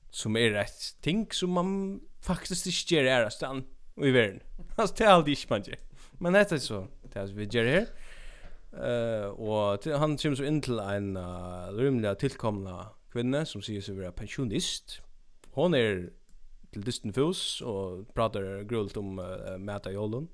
[0.09, 3.63] Som är rätt ting som man faktiskt inte gör är stan
[4.01, 4.39] i världen.
[4.75, 5.79] Alltså det är aldrig man gör.
[6.11, 6.87] Men det är så.
[7.13, 7.87] Det är vi gör här.
[8.73, 13.95] Eh och han kommer så in till en uh, rymliga tillkomna kvinna som säger sig
[13.95, 15.01] vara pensionist.
[15.51, 16.09] Hon är
[16.71, 20.27] till distant fos och pratar grult om uh, Mata Jollen.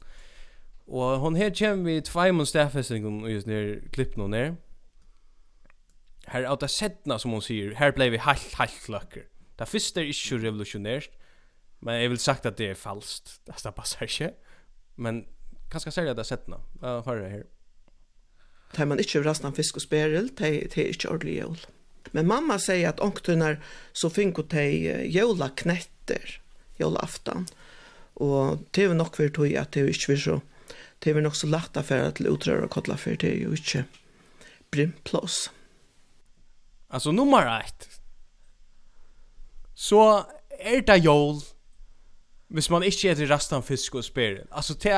[0.86, 4.56] Och hon her kjem vi tveimund staffesting og just nir klipp någon ner.
[6.26, 9.24] Här av det sättna som hon säger, her blei vi halt halt löcker.
[9.58, 11.10] Det första er ikke revolutionärt,
[11.80, 13.42] men jag vill sagt att det är falskt.
[13.46, 14.34] Det passar ikke.
[14.96, 15.26] Men
[15.72, 16.60] kanske sälja det sättna.
[16.82, 17.44] Jag uh, hör det her?
[18.74, 21.64] tar man ikke rastan fisk og speril, det er ikke ordentlig jøl.
[22.14, 23.60] Men mamma sier at ångtunar
[23.94, 24.66] så finko de
[25.10, 26.38] jøla knetter,
[26.82, 27.48] jøla aftan.
[28.22, 30.40] Og det er nok for tog at det er ikke så,
[31.04, 33.86] det er nok så lagt affæra til utrør og kodla for det er jo ikke
[34.72, 35.50] brimplås.
[36.94, 37.90] Altså nummer ett,
[39.74, 40.26] så
[40.60, 41.42] er det jøl,
[42.54, 44.46] hvis man ikke etter rastan fisk og speril.
[44.52, 44.94] Altså det,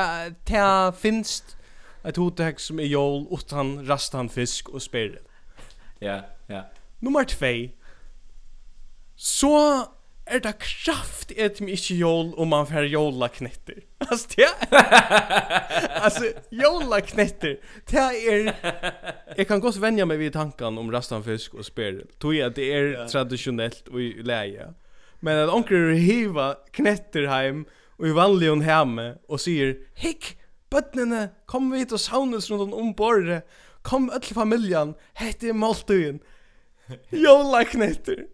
[0.48, 1.55] det finnes
[2.06, 5.18] ett hotehäck som är jol, utan rastan fisk och spärre.
[5.98, 6.70] Ja, ja.
[6.98, 7.74] Nummer 2.
[9.16, 9.86] Så
[10.24, 13.74] är det kraft ett mig inte jol om man får jolla knetter.
[13.98, 14.48] Alltså det
[16.00, 17.58] Alltså jolla knetter.
[17.90, 18.54] Det är
[19.36, 22.02] jag kan gott vänja mig vid tanken om rastan fisk och spärre.
[22.18, 23.08] Tog jag det är ja.
[23.08, 24.74] traditionellt och läge.
[25.20, 27.64] Men att onkel hiva knetter hem
[27.96, 30.38] och i vanlig hon hemme och säger hick
[30.70, 33.42] bøttnene, kom vi hit og saunes rundt om bordet.
[33.86, 34.94] Kom öll familjan.
[35.14, 36.20] Hette er måltøyen.
[37.12, 38.26] Jólaknetter.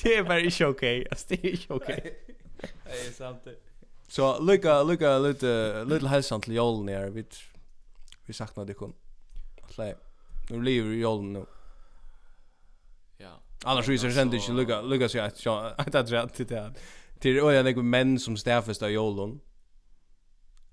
[0.00, 0.82] det er bare ikke ok.
[0.82, 1.88] Altså, det er ikke ok.
[1.88, 3.58] Det er sant det.
[4.08, 7.10] Så lykka, lykka, lite, lite hälsan till jolen här.
[7.10, 7.24] Vi,
[8.26, 8.92] vi saknar det kun.
[9.62, 9.94] Alltså,
[10.50, 11.46] nu lever jolen nu.
[13.18, 13.40] Ja.
[13.64, 16.74] Annars visar det inte lykka, lykka sig att jag, att jag, att jag,
[17.20, 19.40] Det är öjan några män som stäfest av jolen.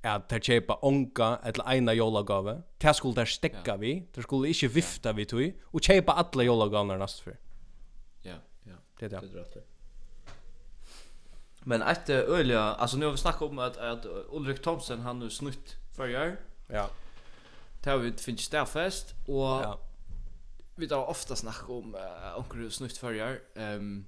[0.02, 2.62] Att köpa onka eller ena jolagave.
[2.78, 4.08] Det skulle där stäcka vi.
[4.14, 7.38] Det skulle inte vifta vi tog och köpa alla jolagavnar nästa för.
[8.22, 8.74] Ja, ja.
[9.00, 9.20] Det är det.
[9.20, 9.68] Det är rätt.
[11.64, 15.30] Men ett öliga, alltså nu har vi snackat om att, att Ulrik Thomsen han nu
[15.30, 16.38] snutt förr.
[16.68, 16.90] Ja.
[17.84, 19.80] Det har vi finns stäffest och ja.
[20.76, 23.40] vi tar ofta snacka om uh, onkel snutt förr.
[23.56, 24.06] Ehm um,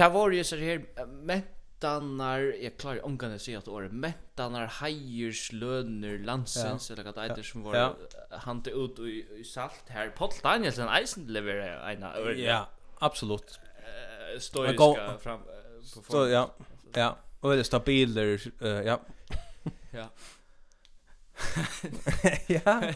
[0.00, 5.52] Det var ju så här mentanar, jag klarar omgående att säga att året, mentanar, hajers,
[5.52, 6.94] löner, landsens, ja.
[6.94, 7.96] eller vad det heter som var ja.
[8.30, 10.08] han ut i, i salt här.
[10.08, 12.40] Paul Danielsen, eisen levererar ena öre.
[12.40, 13.60] Ja, absolut.
[14.34, 16.50] Uh, Stoiska fram uh, på Så ja,
[16.94, 17.16] ja.
[17.40, 19.00] Och väldigt stabiler, uh, ja.
[19.90, 20.08] ja.
[22.46, 22.92] ja.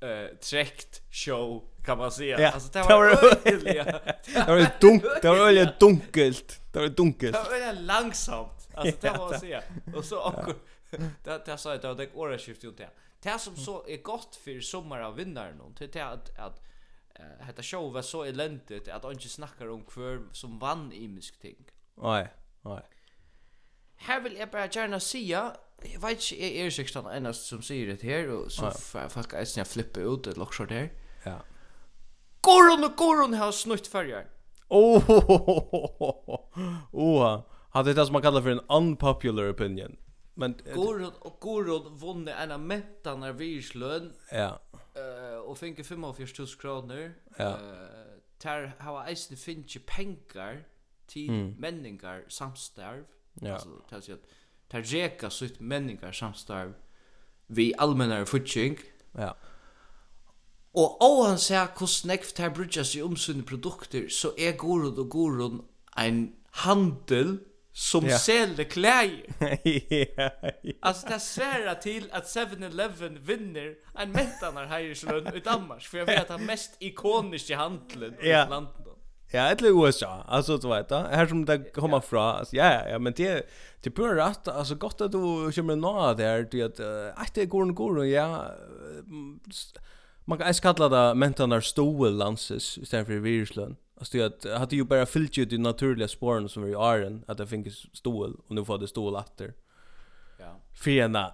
[0.03, 2.39] eh träckt show kan man säga.
[2.39, 2.51] Ja.
[2.51, 3.83] Alltså det var öjliga.
[4.25, 6.61] det var dunk, det var väldigt dunkelt.
[6.71, 7.33] Det var dunkelt.
[7.33, 8.69] Det var väldigt långsamt.
[8.73, 9.63] Alltså det var att säga.
[9.95, 10.55] Och så och
[11.23, 12.89] det det sa jag att det var året skift ut det.
[13.21, 16.61] Det som så är gott för sommar av vinnaren och till att att att
[17.47, 21.39] detta show var så eländigt att han inte snackar om kvar som vann i musik
[21.39, 21.55] ting.
[21.95, 22.27] Nej,
[22.61, 22.81] nej.
[23.95, 25.55] Här vill jag bara gärna säga
[25.93, 29.09] jag vet inte, jag är sikkert den enda som säger det här och så ja.
[29.09, 30.91] folk jag sånn flippa ut ett lockshot her.
[31.23, 31.39] Ja.
[32.41, 34.27] Goron och Goron har snutt färger.
[34.67, 35.09] Oh,
[36.91, 39.97] oh, hade det som man kallar för en unpopular opinion.
[40.33, 44.13] Men Goron och Goron vann en av mättarna virslön.
[44.31, 44.59] Ja.
[44.93, 46.15] Eh och fick 45 000
[46.59, 47.13] kronor.
[47.37, 47.49] Ja.
[47.49, 48.03] Eh
[48.43, 50.67] tar har eisen finche pengar
[51.07, 51.55] till mm.
[51.59, 53.05] männingar samstarv.
[53.33, 53.53] Ja.
[53.53, 54.25] Alltså tar sig att
[54.73, 56.73] tar reka sitt menningar samstarv
[57.47, 58.77] vi allmänna futching.
[59.17, 59.33] Ja.
[60.73, 64.97] Og og han ser hvordan nekv tar brudja seg om sine produkter, så er Gorun
[64.97, 65.59] og Gorun
[65.97, 66.33] ein
[66.65, 67.39] handel
[67.73, 68.17] som ja.
[68.17, 69.25] säljer kläder.
[70.17, 70.29] ja,
[70.61, 70.73] ja.
[70.81, 75.83] Alltså det svärar till att 7-Eleven vinner en mättanar här i Sjölund i Danmark.
[75.83, 78.49] För jag vet att mest ikoniska handeln i ja.
[78.49, 78.82] landet.
[79.33, 80.23] Ja, eller USA.
[80.27, 81.03] Alltså du vet jag.
[81.03, 83.49] Här som det kommer fra, Alltså ja, ja, ja, men det
[83.83, 86.79] det bör rätt alltså gott att du kommer nå där till att
[87.15, 88.45] att det går en går och ja
[90.25, 93.75] man kan kalla det mentan stål lanses istället för viruslön.
[93.99, 97.23] Alltså det att hade ju bara fyllt ut de naturliga spåren som vi i åren,
[97.27, 99.53] att det finns stål och nu får det stål åter.
[100.39, 100.59] Ja.
[100.83, 101.33] Fena.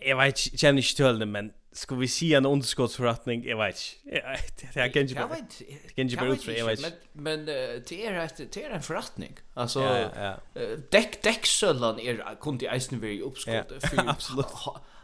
[0.00, 4.68] Jag vet känner inte till det men ska vi se en underskottsförrättning jag vet inte
[4.74, 8.14] det här kan ju bara det kan inte bara ut jag vet men det är
[8.14, 10.10] ett det är en förrättning alltså ja,
[10.54, 10.62] ja.
[10.62, 14.46] uh, däck däcksöllan är kunde i eisen vara i uppskott för absolut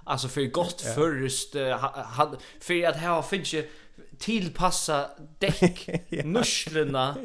[0.05, 1.55] alltså för gott förrest
[2.05, 3.71] han för att här finns ju
[4.19, 5.89] tillpassa däck
[6.25, 7.17] nuschlorna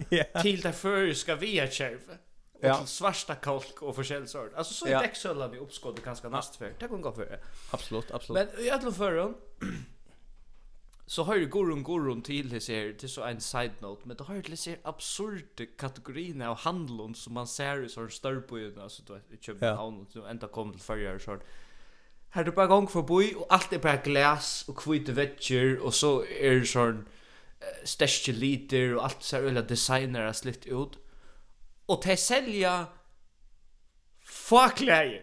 [0.41, 2.13] till där för ska vi är själva
[2.55, 2.85] Och ja.
[2.85, 4.29] svarta kalk och förskälld.
[4.55, 5.01] Alltså så ja.
[5.01, 6.73] däcksöllan i uppskottet ganska näst för.
[6.79, 7.39] Det går gå för.
[7.71, 8.49] Absolut, absolut.
[8.55, 9.35] Men i alla förrun
[11.07, 14.23] så har ju Gorun Gorun till det ser till så en side note men det
[14.23, 18.59] har ju till ser absurda kategorier av handlon som man ser i sån större på
[18.59, 21.37] ju alltså du vet i Köpenhamn och så ända kom till förra så
[22.29, 26.25] Här du bara gång förbi och allt är bara glas och kvita väggar och så
[26.25, 27.05] är det sån
[27.83, 30.97] stäscheliter och allt så här öliga designer har slitt ut
[31.85, 32.85] och te sälja
[34.25, 35.21] faklej.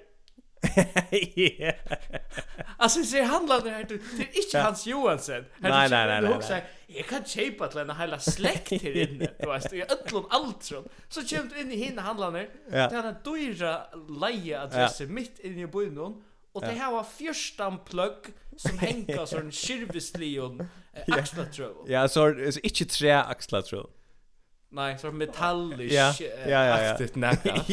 [1.12, 1.74] yeah.
[2.76, 5.44] Alltså så handlar det här det är inte Hans Johansson.
[5.58, 6.34] Nej nej nej nej.
[6.34, 6.54] Också
[6.86, 9.28] jag kan köpa till en hela släkt här inne.
[9.38, 10.84] Du vet, jag öllum allt så.
[11.08, 12.38] Så kommer du in i hinna handlarna.
[12.38, 12.88] Ja.
[12.88, 13.82] Det är en dyra
[14.20, 15.98] leja adress mitt inne i byn.
[16.52, 18.24] Och det här var första plugg
[18.56, 20.68] som hänger sån skirveslion
[21.06, 21.74] axlatröv.
[21.86, 23.86] Ja, så är det inte tre axlatröv.
[24.72, 26.14] Nej, så metallisk ja.
[26.20, 26.90] Ja, ja, ja.
[26.90, 27.64] aktigt näka.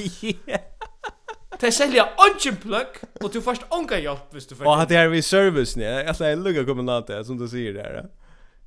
[1.59, 2.87] Det säljer ungen plugg
[3.21, 4.65] och du först onka hjälp Hvis du för.
[4.65, 5.83] Och att det är vid service ni.
[5.83, 8.05] Jag säger lugga kombinat som du säger där.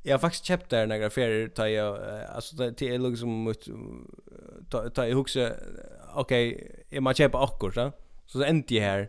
[0.02, 1.98] Jag har faktiskt köpt där några ferier tar jag
[2.34, 3.66] alltså det är liksom mot
[4.94, 5.56] tar jag huxar
[6.14, 7.92] okej, är man köpa akkord så
[8.26, 9.08] så ändte jag här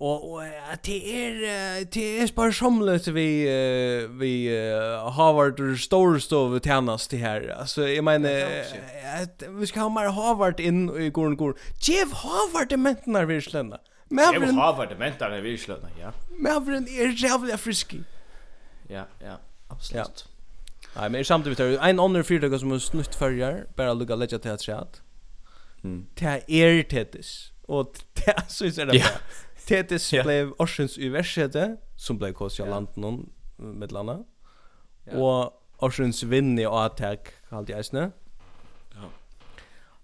[0.00, 0.44] Og, og
[0.86, 7.54] det er det er sparsamlet vi uh, vi uh, Harvard og Storstov tjänast det här.
[7.58, 8.30] Alltså jag menar
[9.22, 11.56] att vi ska ha mer Harvard in i går går.
[11.80, 13.78] Jeff Harvard det mentar vi slända.
[14.10, 16.12] Jeff Harvard det mentar vi slända, ja.
[16.38, 17.94] Men är jävla frisk.
[18.88, 19.38] Ja, ja,
[19.68, 20.24] absolut.
[20.26, 21.00] Ja.
[21.00, 24.50] Nej, men samtidigt tar en annan fyrtag som är snutt förjar, bara lugga lägga till
[24.50, 24.86] att säga.
[25.84, 26.06] Mm.
[26.14, 27.50] Det är tetis.
[27.66, 28.96] Och det så är det.
[28.96, 29.06] Ja.
[29.66, 30.22] Tetis ja.
[30.22, 34.18] blev Orsens universitet som blev kors landet någon med landa.
[35.06, 35.18] Ja.
[35.18, 38.08] Og Orsens vinn i attack kallt jag snø.
[38.94, 39.10] Ja.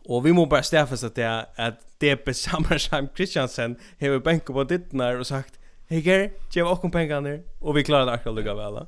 [0.09, 4.65] Og vi må bare stafes at det er at DP Sammersheim Christiansen har bänkat på
[4.65, 5.59] dittnar og sagt
[5.91, 8.87] Hei Ger, gjev okkom pengene og vi klarar det akkurat lukka väl.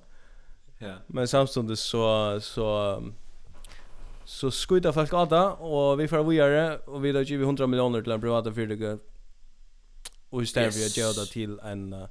[0.80, 0.94] Ja.
[1.08, 3.02] Men samstundes så, så
[4.24, 8.04] så skjuta folk av det, og vi får vidare og vi har givet 100 miljoner
[8.04, 8.98] til en private fyrtøkke
[10.32, 10.96] Och istället yes.
[10.96, 12.06] vi gör det till en uh,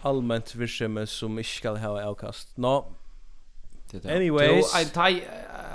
[0.00, 2.56] allmänt virksomhet som inte ska ha avkast.
[2.56, 2.94] No.
[4.04, 4.72] Anyways.
[4.72, 5.28] Då en taj,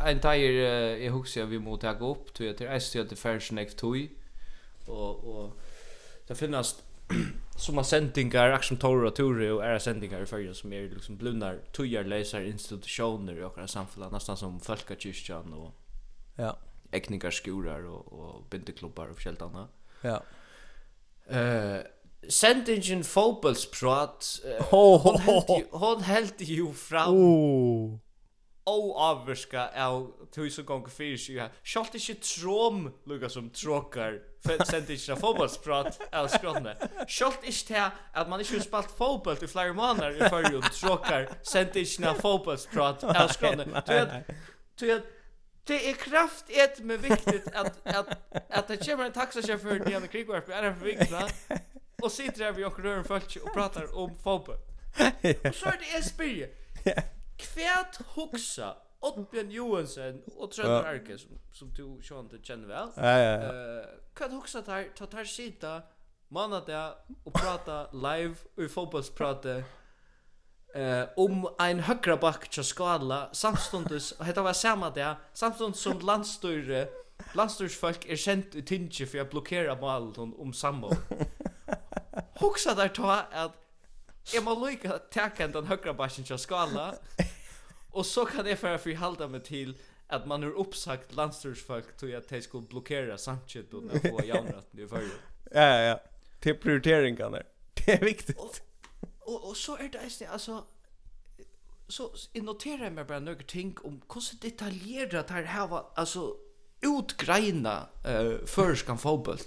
[0.06, 3.16] en taj, är jag huxar vi må ta upp, till jag till ST att det
[3.16, 4.10] färs Next Toy.
[4.86, 5.60] Och, och
[6.28, 6.82] det finnas
[7.58, 11.18] som har sändningar, action torre och torre och är sändningar i färger som är liksom
[11.18, 15.76] blundar, tojar, läsar, institutioner i våra samfällan, nästan som Folkakyrkan och
[16.36, 16.58] ja.
[16.92, 19.70] äckningar, skorar och, och bindeklubbar och allt annat.
[20.02, 20.24] Ja.
[21.32, 21.92] Eh
[22.30, 27.16] Sendingen fotbollsprat eh, hon helt ju, hon helt ju fram.
[27.16, 27.98] Oh.
[28.64, 31.50] Oavverska av tusen gånger fyrir sig här.
[31.64, 36.78] Schalt inte trom lukka som tråkar för sendingen fotbollsprat av skrottne.
[37.08, 41.30] Schalt inte det att man inte har spalt fotboll i flera månader i förrjun tråkar
[41.42, 43.84] sendingen fotbollsprat av el skrotna.
[43.88, 44.10] vet,
[44.80, 45.02] du
[45.64, 48.08] Det är kraft ett med viktigt att att
[48.50, 51.14] att det kommer en taxichaufför ner med krigvarp är det för viktigt?
[52.02, 54.58] Och sitter där vi och rör en folk och pratar om fotboll.
[55.50, 56.50] Och så är det Esbjerg.
[57.38, 62.90] Kvärt huxa Oddbjörn Johansson och Trönder Arke som, som du Sean du känner väl.
[62.96, 63.34] Ja ja.
[63.34, 65.82] Eh, kan huxa där ta tar sita
[66.28, 66.94] manna där
[67.24, 69.64] och prata live och fotbollsprata
[70.74, 76.00] eh om ein högra back till skala samstundes och hetta var samma där samstundes som
[76.00, 76.88] landstyre
[77.34, 80.92] landstyrsfolk är sent ut tinge för att blockera målet om sambo.
[82.34, 83.52] Huxa där ta att
[84.34, 86.96] jag må lycka tacka den högra backen till skala
[87.92, 92.18] och så kan det för att halda mig till att man är uppsagt landstyrsfolk till
[92.18, 95.10] att de skulle blockera samtidigt och få jamrat i förr.
[95.52, 96.02] Ja ja ja.
[96.40, 97.42] Till prioriteringarna.
[97.86, 98.64] Det är viktigt
[99.28, 100.62] og, og så er det eisne, altså,
[101.90, 106.32] så jeg noterer jeg meg bare noen ting om hvordan detaljeret det her var, altså,
[106.88, 109.42] utgreina uh, førskan fotboll.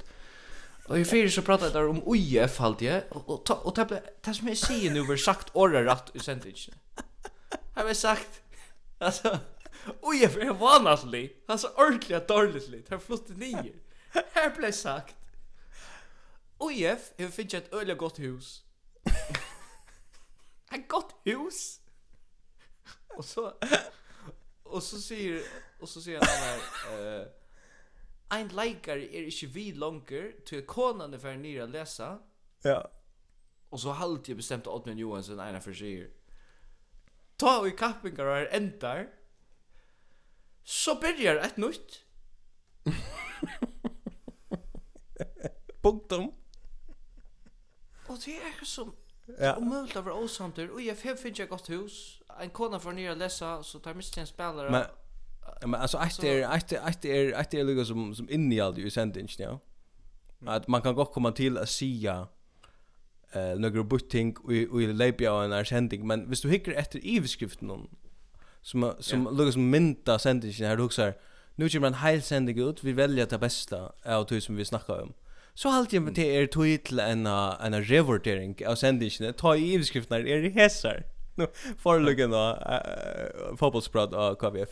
[0.85, 4.01] Og i fyrir så pratet jeg om UIF, halte jeg, og, og, og, og det,
[4.27, 6.77] det som jeg sier nu, var sagt året rett i sendingen.
[7.75, 8.43] Har vi sagt,
[9.01, 9.39] altså,
[10.05, 13.72] UIF er vanlig, altså ordentlig dårlig, det har flott nye.
[14.37, 15.16] Her ble sagt,
[16.61, 18.61] UIF, jeg finner et øyelig godt hus
[20.75, 21.81] ett gott hus.
[23.16, 23.53] Och så
[24.62, 25.43] och så säger
[25.81, 26.59] och så säger han
[26.89, 27.27] där eh
[28.35, 32.18] ein leikar er ikkje vi longer til konan er fer å lesa.
[32.64, 32.83] Ja.
[33.70, 36.09] Og så halt jeg bestemt Oddmund Johansen ena for sier.
[37.39, 39.07] Ta og i kappingar og endar.
[40.64, 42.05] Så byrjar et nytt.
[45.85, 46.33] Punktum.
[48.09, 48.95] Og det er som
[49.41, 49.55] Ja.
[49.55, 50.70] Och möjligt över osanter.
[50.70, 52.20] Och jag finns ett gott hus.
[52.41, 54.70] En kona för nya läsa så tar mist en spelare.
[54.70, 54.85] Men
[55.61, 56.68] Ja, men alltså att det är att
[57.03, 59.61] det är att det är lugg som som in i allt ju sent ja.
[60.47, 62.29] Att man kan gå komma till att sia
[63.33, 67.89] eh några butting och och läpja en sending men visst du hickar efter ivskriften någon
[68.62, 69.51] som som yeah.
[69.51, 71.12] som mynta sentingen här du också
[71.55, 75.03] nu kommer en hel sending ut vi väljer det bästa av det som vi snackar
[75.03, 75.12] om
[75.55, 80.28] så halt jag med er tweet till en en revertering av sändningen ta i överskrifterna
[80.28, 81.05] är det häsar
[81.36, 81.46] nu
[81.78, 82.59] för luggen då
[83.59, 84.68] fotbollsprat av KVF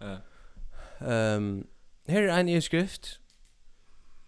[0.00, 0.16] ja.
[1.06, 1.66] Ehm
[2.08, 3.18] här är en överskrift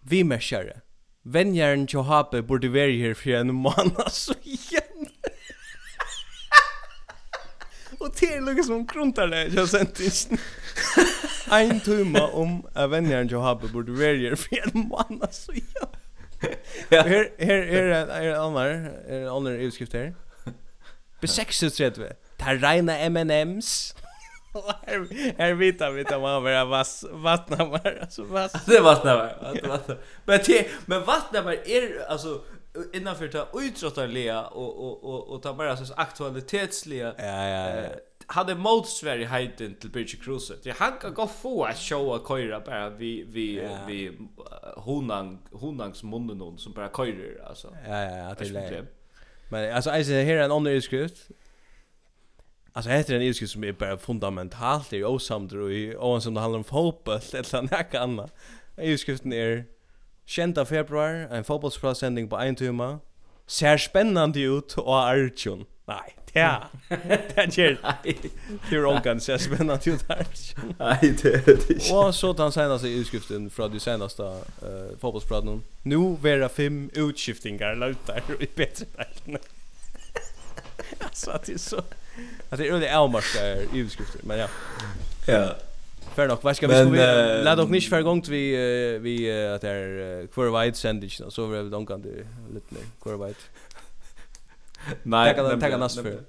[0.01, 0.81] vi mäskare
[1.23, 4.33] Venjaren Johape borde vara här för en månad så
[4.71, 4.84] ja.
[8.05, 9.37] Og det er är som kruntar det.
[9.37, 10.39] jeg har sendt inn.
[11.51, 15.51] Ein tumma om avänjaren jag burde være her for en man alltså.
[15.53, 15.87] Ja.
[16.91, 17.03] Her,
[17.39, 20.13] her, her er är en annan är en annan utskrift her.
[21.21, 22.13] B630.
[22.39, 23.95] Där reina M&M's.
[24.85, 28.51] Her, her vita vi att man vera vass vattnar var alltså vass.
[28.65, 32.41] Det vattnar var vattnar Men det men vattnar var är alltså
[32.93, 37.13] innanför ta utrottarliga och och och och ta bara så aktualitetsliga.
[37.17, 37.89] Ja ja ja.
[38.27, 40.57] Hade mot Sverige hejten till Bridge Cruiser.
[40.63, 43.79] Det han kan gå få att showa köra bara vi vi ja.
[43.87, 44.17] vi
[44.75, 47.77] honang honangs munnen någon som bara körer alltså.
[47.87, 48.85] Ja ja, det är.
[49.49, 51.29] Men alltså alltså här är en annan utskrift.
[52.73, 56.57] Alltså heter en utskrift som är bara fundamentalt i osamdro i oavsett om det handlar
[56.57, 58.33] om fotboll eller något annat.
[58.77, 59.65] Utskriften är
[60.27, 62.99] Kjenta februar, en fotbollsprasending på en timme.
[63.47, 65.65] Ser spennende ut og Arjun.
[65.87, 66.55] Nei, ja.
[66.89, 68.15] Det gjør det.
[68.69, 70.71] Det er ångan ser spennende ut Arjun.
[70.79, 71.93] Nei, det er det ikke.
[71.93, 75.61] Og så den senaste utskriften fra de senaste uh, fotbollspraten.
[75.83, 79.43] Nå vera fem utskiftingar lautar i bedre delene.
[81.07, 81.85] altså, det er så...
[82.51, 83.39] Det er øyne avmarska
[83.75, 84.47] utskrifter, men ja.
[85.27, 85.47] Ja.
[86.15, 86.83] Fair nok, vad ska vi ska
[87.43, 88.55] låt oss inte förgång vi
[89.01, 93.17] vi att det är queer white sandwich så vi då kan det lite mer queer
[93.17, 93.39] white.
[95.03, 96.23] Nej, tack tack annars för.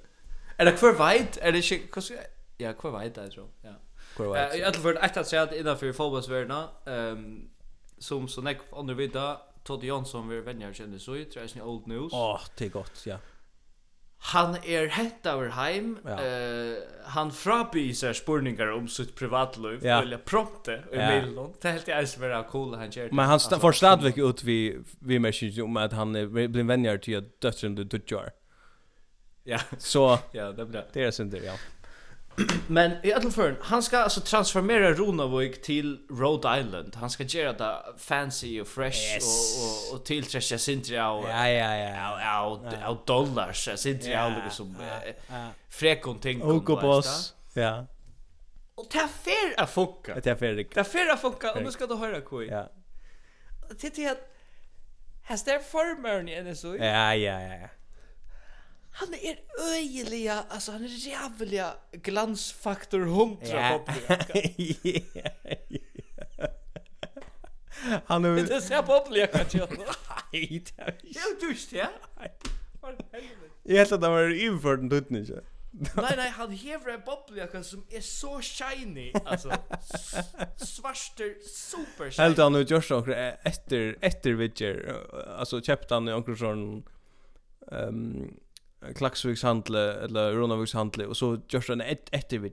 [0.56, 1.40] Är det queer white?
[1.40, 1.62] Är det
[2.56, 3.48] ja, queer white alltså.
[3.62, 3.70] Ja.
[4.16, 4.58] Queer white.
[4.58, 7.48] Jag tror att att säga att innanför fotbollsvärlden ehm
[7.98, 11.86] som så näck under vidda Todd Johnson vi vänjer känner så tror jag är old
[11.86, 12.12] news.
[12.12, 13.18] Åh, det är gott, ja
[14.18, 15.98] han er hett av heim.
[16.04, 16.16] Ja.
[16.18, 19.84] Uh, han frabi seg spurningar om sitt privatliv.
[19.86, 20.00] Ja.
[20.02, 21.10] Vilja prompte i ja.
[21.12, 21.52] mailen.
[21.62, 23.14] Det er helt jeg som er cool han gjør det.
[23.14, 24.58] Men han st får stadvek ut vi,
[25.00, 28.34] vi merker om at han er, blir venjar til at døtteren du dutjar.
[29.46, 29.60] Ja.
[29.78, 30.88] Så ja, det blir det.
[30.94, 31.54] Det er ja.
[32.68, 36.96] Men i alla fall han ska alltså transformera Ronavik till Rhode Island.
[36.96, 39.56] Han ska göra det fancy och fresh yes.
[39.58, 43.02] och och, och tillträcka Sintria och ja ja ja ja och ja.
[43.06, 45.48] dollars Sintria ja, och liksom ja, ja.
[45.68, 47.34] frekon ting och boss.
[47.54, 47.86] Ja.
[48.74, 50.14] Och ta fer att funka.
[50.14, 50.54] Det är fer.
[50.54, 52.48] Det är fer att funka och nu ska du höra koi.
[52.48, 52.70] Ja.
[53.78, 54.32] Titta att
[55.28, 56.76] Has there former in NSU?
[56.76, 57.68] Ja ja ja
[58.98, 59.38] han är
[59.74, 63.84] öjliga, alltså han är jävliga glansfaktor 100 ja.
[68.06, 69.58] Han är Det ser populär kanske.
[70.32, 71.88] Nej, det är du dust, ja.
[73.62, 75.44] Jag hade det var inför en tutten, inte.
[75.96, 79.52] Nej, nej, han hever en bobblejacka som är så shiny, alltså
[80.56, 82.24] svarster, super shiny.
[82.24, 84.96] Helt han ut görs och efter efter Vidger,
[85.38, 86.84] alltså köpte han några sån
[87.72, 88.36] ehm
[88.94, 92.50] Klaxviks handle eller Ronaviks handle och så görs en ett efter vi.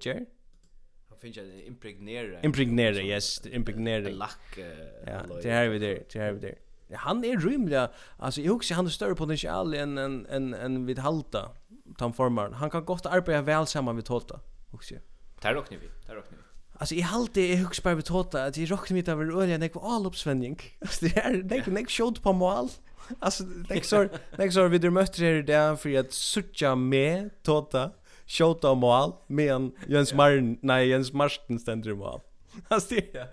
[1.09, 2.41] Han finns ju impregnera.
[2.41, 4.09] Impregnera, yes, impregnera.
[4.09, 4.57] Lack.
[5.05, 6.55] Ja, det här vi där, det här vi där.
[6.95, 7.87] Han är rymlig.
[8.17, 11.51] Alltså jag husar han har större potential än en en en vid halta
[11.97, 12.53] tamformaren.
[12.53, 14.39] Han kan gott arbeta väl samman vid tolta.
[14.71, 14.97] Husar.
[15.41, 16.07] dock rocknar vi.
[16.07, 16.37] Tar dock vi.
[16.77, 19.95] Alltså i halt det är högst bara Tolta att i mitt över öliga nek var
[19.95, 20.59] all uppsvängning.
[20.81, 22.69] Alltså det är nek nek shot på mål.
[23.19, 27.91] Alltså next år next år vi där mötte er där för att sucha med tota
[28.27, 32.21] shota om mål med en Jens Martin nej Jens Martin ständer i mål.
[32.67, 33.27] Alltså det.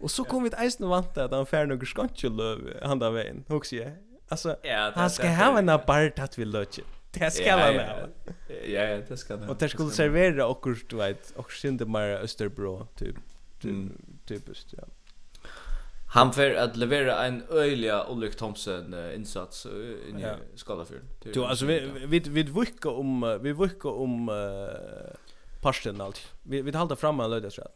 [0.00, 2.30] Och så kom vi ett Eisen vant att han färd några skantje
[2.82, 3.44] han där vägen.
[3.48, 3.92] Också jag.
[4.28, 4.56] Alltså
[4.94, 6.84] han ska ha en apart att vi lötje.
[7.10, 7.82] Det ska han ha.
[8.66, 9.48] Ja ja, det ska han.
[9.48, 13.16] Och det skulle servera och du vet och synde mer Österbro typ.
[14.26, 14.84] Typiskt ja.
[16.08, 19.66] Han får att leverera en öliga Ulrik Thomsen insats
[20.08, 20.36] in i ja.
[20.54, 21.08] Skallafjorden.
[21.32, 24.68] Du alltså vi vi vi vickar om vi vickar om uh,
[25.62, 26.32] parsten allt.
[26.42, 27.68] Vi vi håller fram alla det så.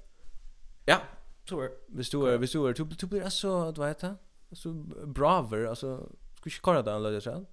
[0.85, 0.99] Ja,
[1.49, 1.71] så är.
[1.89, 4.05] Vi står vi står du, du blir alltså du vet
[4.51, 4.73] Alltså
[5.07, 7.47] braver alltså skulle vi köra den alla det så.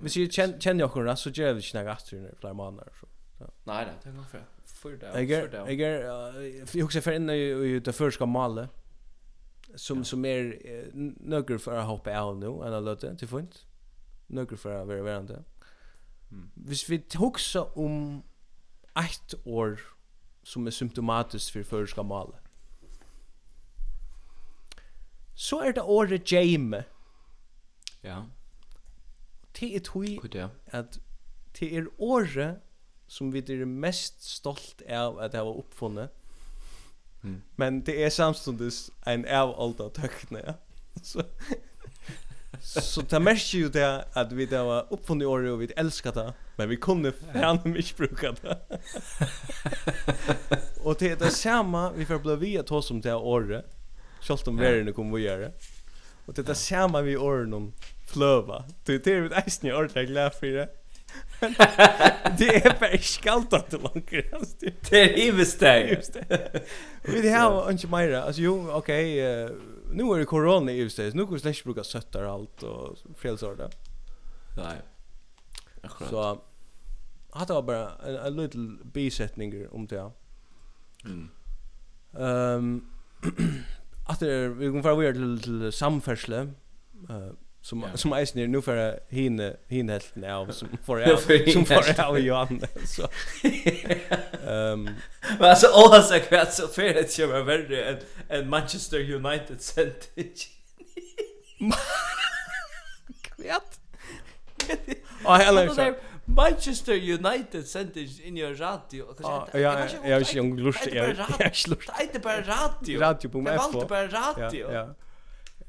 [0.00, 3.06] Vi ser känner jag hur så gör vi snäga efter i flera månader så.
[3.38, 4.44] Nej nej, det går för.
[4.64, 5.06] För det.
[5.06, 8.70] Jag jag jag också för inne i det första malet
[9.76, 10.04] som ja.
[10.04, 13.66] som är er, några för att hoppa av nu en låt till fint.
[14.26, 15.44] Några för att vara varande.
[16.30, 16.50] Mm.
[16.54, 18.22] Hvis vi huxa om
[18.94, 19.80] ett år
[20.42, 22.36] som är symptomatiskt för förska mal.
[25.34, 26.84] Så är det året jame.
[28.00, 28.26] Ja.
[29.52, 30.18] Det är tui
[30.70, 30.98] att
[31.58, 32.62] det är året
[33.06, 36.10] som vi är mest stolt av att ha uppfunnit
[37.26, 37.42] Mm.
[37.56, 40.54] Men det är samstundes en avålda tøkne, Ja?
[41.02, 41.22] Så
[42.82, 46.12] så det merker ju det att vi där var uppfunna i året og vi älskar
[46.12, 46.32] det.
[46.56, 48.58] Men vi kunde fan missbruka det.
[50.82, 53.64] och det är det samma vi får bli via ta som det året.
[54.20, 55.50] selv om världen kommer vi göra.
[56.26, 57.72] Og det er det samme vi året om
[58.06, 58.64] flöva.
[58.86, 60.68] Det är det vi året ordentligt glad for det.
[62.38, 64.10] det är bara skaltat till långt.
[64.90, 66.02] Det är hivesteg.
[67.02, 68.12] Vi det har inte mer.
[68.12, 69.22] Alltså jo, okej.
[69.22, 69.60] Okay, uh,
[69.92, 71.14] nu är det corona i hivesteg.
[71.14, 73.70] Nu går släck bruka söttar allt och frälsorda.
[74.56, 74.76] Nej.
[75.82, 76.10] Akkurat.
[76.10, 76.40] Så
[77.30, 80.10] hade jag bara en, en little bisättning om det.
[81.04, 81.30] Mm.
[82.18, 82.88] Ehm
[83.32, 83.64] um,
[84.08, 86.52] att vi kommer fara vidare till, till samfärsle.
[87.08, 87.32] Eh uh,
[87.66, 87.96] som ja.
[87.96, 91.20] som är snär nu för hin hin helt av som för jag
[91.52, 93.02] som för jag och Johan så
[94.48, 94.88] ehm
[95.38, 97.98] men alltså alla så kvart så för det jag var värre än
[98.28, 100.48] än Manchester United sent kvart
[105.24, 105.94] Ja, hela så.
[106.24, 109.14] Manchester United sent in your radio.
[109.22, 109.58] Ja, ja,
[110.04, 110.86] jag är ju lust.
[110.86, 111.90] Jag är lust.
[112.12, 113.00] Det är bara radio.
[113.00, 113.52] Radio på mig.
[113.52, 114.72] Det var bara radio.
[114.72, 115.05] Ja, ja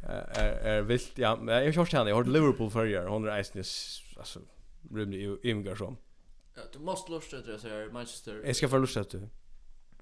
[0.08, 2.10] är är vilt ja jag har kört henne.
[2.10, 4.40] Jag har Liverpool förr hon är isnes alltså
[4.96, 5.98] rymde Imgar som
[6.56, 9.30] ja du måste lusta det så Manchester jag ska få lusta det.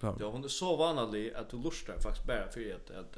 [0.01, 0.18] Ja.
[0.20, 3.18] Ja hon är så vanlig att du lustar faktiskt bara för att att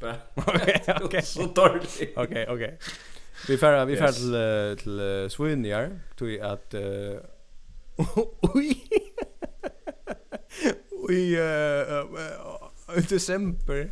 [0.00, 2.78] bara okej så dåligt okej okej
[3.48, 6.74] vi färra vi färra till till Swinjar till att
[8.40, 8.82] oj
[11.08, 12.04] Oj, eh,
[12.96, 13.90] i december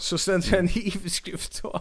[0.00, 1.80] så stendt en hivskrift og,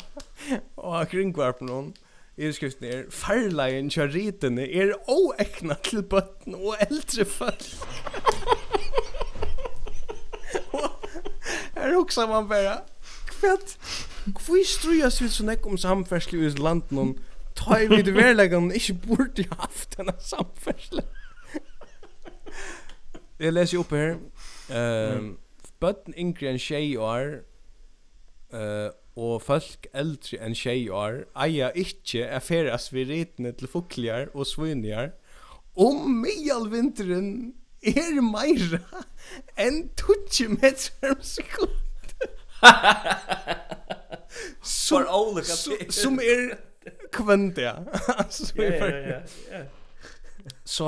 [0.78, 1.94] og kringvarpen hon.
[2.40, 7.66] Hivskriften er, farleien kjør ritene er oekna til bøtten og eldre folk.
[11.76, 12.82] Her hoksa man bara,
[13.28, 13.76] kvett,
[14.26, 17.14] hvor strujas vi så nekk om samfersle i landen om,
[17.56, 21.04] ta i vid verleggen, ikke burde haft denne samfersle.
[23.40, 24.18] Jeg leser jo opp her,
[24.76, 25.30] um,
[25.80, 27.42] bøtten yngre enn tjei år,
[28.50, 28.90] Uh,
[29.20, 34.48] og folk eldre enn tjej år eia ikkje er feras vid ritene til fukliar og
[34.50, 35.12] svinjar
[35.78, 37.54] om medelvinteren
[37.86, 38.82] er meira
[39.60, 41.78] enn 20 meter om sekund
[44.66, 45.06] som,
[45.44, 46.58] som, som er
[47.14, 47.76] kvönt ja.
[48.58, 49.66] Ja ja ja
[50.66, 50.88] så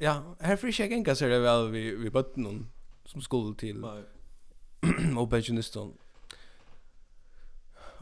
[0.00, 2.68] ja her fyrir ikke enga ser det vel vi, vi bøtten
[3.06, 5.92] som skulle til og pensjonisten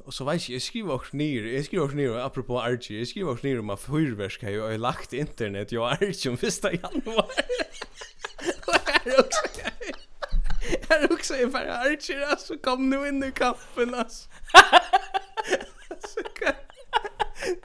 [0.09, 3.07] Og så vet jeg, jeg skriver også ner, jeg skriver også ner, apropos Archie, jeg
[3.07, 6.73] skriver også ner om at fyrverk har jo lagt internet, jag är Archie om Og
[6.73, 7.45] januari.
[9.05, 14.29] er også, också, er også, jeg bare Archie, altså, kom nu inn i kaffen, altså.
[15.91, 16.55] alltså kan...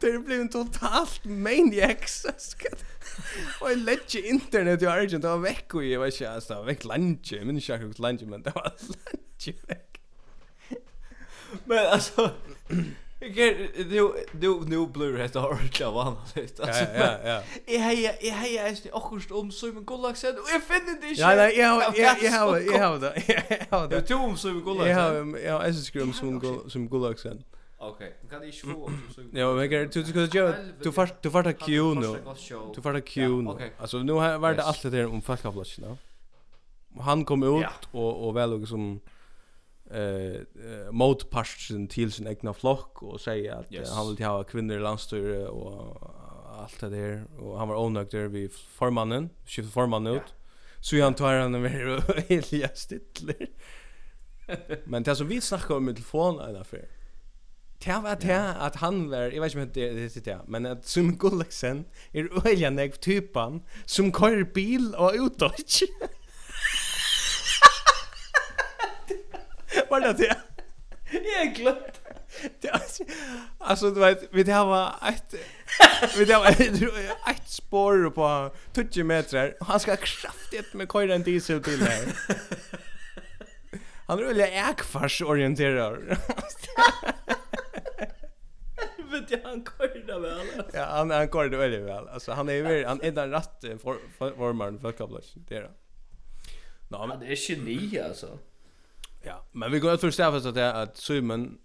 [0.01, 2.57] Det blev en totalt maniacs, alltså.
[3.61, 6.59] Och jag lägger internet, i är Archie, det var veckor, jag vet inte, alltså, det
[6.59, 9.77] var veck lunch, jag minns inte hur lunch, men det var lunch, jag
[11.65, 12.31] Men alltså
[13.77, 16.63] nu nu nu blur heter Orange av han alltså.
[16.63, 17.41] Ja ja ja.
[17.65, 21.21] Jag jag jag jag är också om Simon Gollack sen och jag finner det inte.
[21.21, 23.23] Ja nej jag jag jag jag har det.
[23.69, 24.07] Jag har det.
[24.07, 24.87] Du om Simon Gollack.
[24.87, 27.43] Jag har jag är så skrum som som Gollack sen.
[27.77, 28.91] Okej, kan det ju få
[29.33, 32.15] Ja, men jag tror du ska göra du fast du fast Q nu.
[32.75, 33.71] Du fast Q nu.
[33.77, 35.55] Alltså nu har varit allt det där om fuck up
[36.99, 38.99] Han kom ut och och väl och som
[39.91, 40.41] eh
[40.91, 43.91] motparten till sin egna flock och säga att yes.
[43.91, 46.11] han vill ha kvinnor i landstyre och
[46.57, 50.33] allt det där och han var onöjd där vid formannen, skift formannen ut.
[50.79, 53.49] Så han tar han över helt Stittler.
[54.83, 56.87] Men det som vi snackar om i telefon en affär.
[57.85, 60.85] Det var det att han var, jag vet inte om det är det, men att
[60.85, 65.79] som Gullexen är öjliga typan som kör bil och utåt.
[69.89, 70.37] Var det det?
[71.11, 72.01] Jag har glömt.
[73.57, 75.35] Alltså du vet, vi det var ett
[76.17, 79.57] vi det var ett spår på 20 meter.
[79.59, 81.87] Han ska kraftigt med köra en diesel till.
[84.05, 85.97] Han är väl äkfars orienterad.
[89.11, 90.47] Vet jag han körde väl.
[90.73, 92.07] Ja, han han körde väldigt väl.
[92.07, 93.65] Alltså han är ju han är den rätt
[94.17, 95.65] formaren för, för, för, för, för, för, det
[97.35, 98.39] för, för, för, alltså.
[99.25, 101.57] Ja, men vi går ut för stäffas att att Simon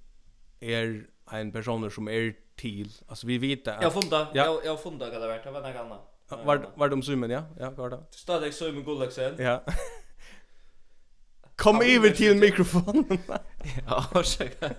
[0.61, 2.93] är en person som är till.
[3.07, 4.27] Alltså vi vet att Jag funda.
[4.35, 5.45] Jag jag funda vad det vart.
[5.45, 6.47] Det var något annat.
[6.47, 7.43] Var var de Simon, ja?
[7.59, 8.05] Ja, var det.
[8.11, 9.35] Stadig Simon Gullaksen.
[9.39, 9.65] Ja.
[11.59, 13.19] Kom över till mikrofonen.
[13.87, 14.71] ja, ursäkta.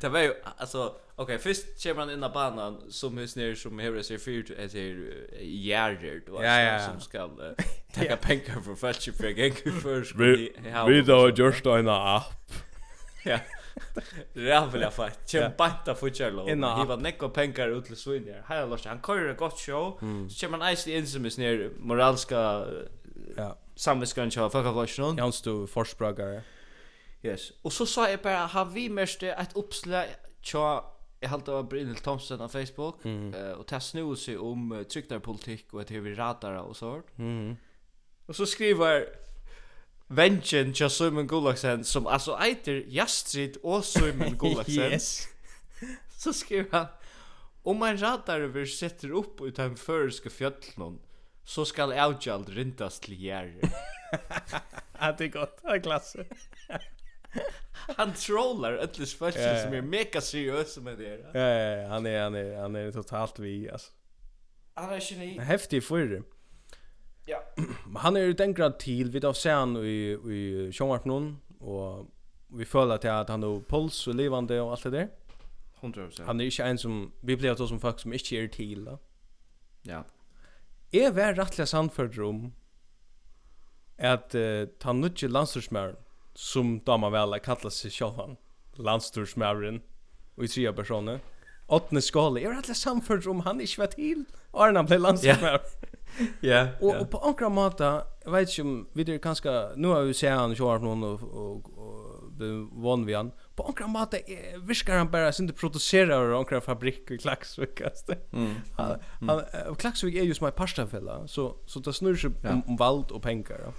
[0.00, 3.54] det var ju alltså okej, okay, först kör man in i banan som är snär
[3.54, 6.86] som här sig fyrt är är ja, ja.
[6.86, 7.30] som ska uh,
[7.94, 10.52] ta pengar för fetch för gäng för Vi
[10.88, 12.52] vi då just en app.
[13.24, 13.38] Ja.
[14.32, 15.18] Rävla fight.
[15.26, 16.48] Kämpata futjalo.
[16.48, 18.44] He var nekko pengar ut till Swinjer.
[18.48, 19.98] Hej Lars, han kører ett gott show.
[20.28, 22.64] Så kör han eisli in som är snär moralska
[23.36, 25.18] ja samvetsgrann kjøy folkavløsjon.
[25.18, 26.42] Ja, han stod forspragare.
[27.24, 27.52] Yes.
[27.64, 30.80] Og så sa jeg bare, har vi mest et oppslag kjøy
[31.20, 33.34] Jeg halte av Brynhild Thomsen av Facebook mm.
[33.34, 37.50] uh, Og det snur seg om uh, trygdarpolitikk Og at vi radara og sånt mm.
[38.24, 39.04] Og så skriver
[40.08, 44.96] Vengen til Simon Gullaksen, Som altså eiter Jastrid og Simon Gullaksen.
[44.96, 45.28] Yes
[46.22, 46.86] Så skriver han
[47.64, 50.96] Om en radar vi setter opp ut av en føreske fjöllnån
[51.44, 53.70] så skal avgjald rindas til gjerre.
[55.00, 55.62] Ja, det er godt.
[55.62, 56.24] Det er klasse.
[57.98, 59.62] han trollar ötlis folk ja, ja.
[59.64, 61.20] som är mega seriös med det.
[61.34, 63.92] Ja, ja, ja, han är han är han är totalt vi alltså.
[64.74, 65.36] Han är geni.
[65.38, 66.22] En häftig förre.
[67.26, 67.42] Ja.
[67.86, 72.06] Men han är ju den grad till vid av sen i i Sjömarknon och
[72.48, 75.08] vi följer till att han har puls och levande och allt det där.
[75.80, 76.22] 100%.
[76.24, 78.84] Han är ju inte en som vi blir då som folk som inte är till.
[78.84, 78.98] Då.
[79.82, 80.04] Ja.
[80.90, 82.48] Jeg var rettelig samført om
[83.98, 85.98] at uh, ta nudje landstorsmæren
[86.34, 88.38] som dama vel kallar seg sjálvan
[88.80, 89.78] landstorsmæren
[90.38, 91.20] og i tria personer
[91.70, 95.68] Åtne skåle, jeg var rettelig samført om han ikke var til Arne han ble landstorsmæren
[96.42, 96.62] Ja, ja.
[96.82, 97.86] Og på ankra måte,
[98.24, 101.22] jeg vet ikke om vi er kanskje, nu har vi sett han sjåar noen og,
[101.22, 103.30] og, og, og vann vi han
[103.62, 104.14] på onkra mat
[104.62, 108.14] viskar han bara synte producera och onkra fabrik i Klaxvik alltså.
[108.32, 108.54] Mm.
[108.76, 108.98] Han,
[109.28, 112.50] han Klaxvik är ju som en pastafälla så så det snurrar sig ja.
[112.50, 113.72] om, om vald och pengar.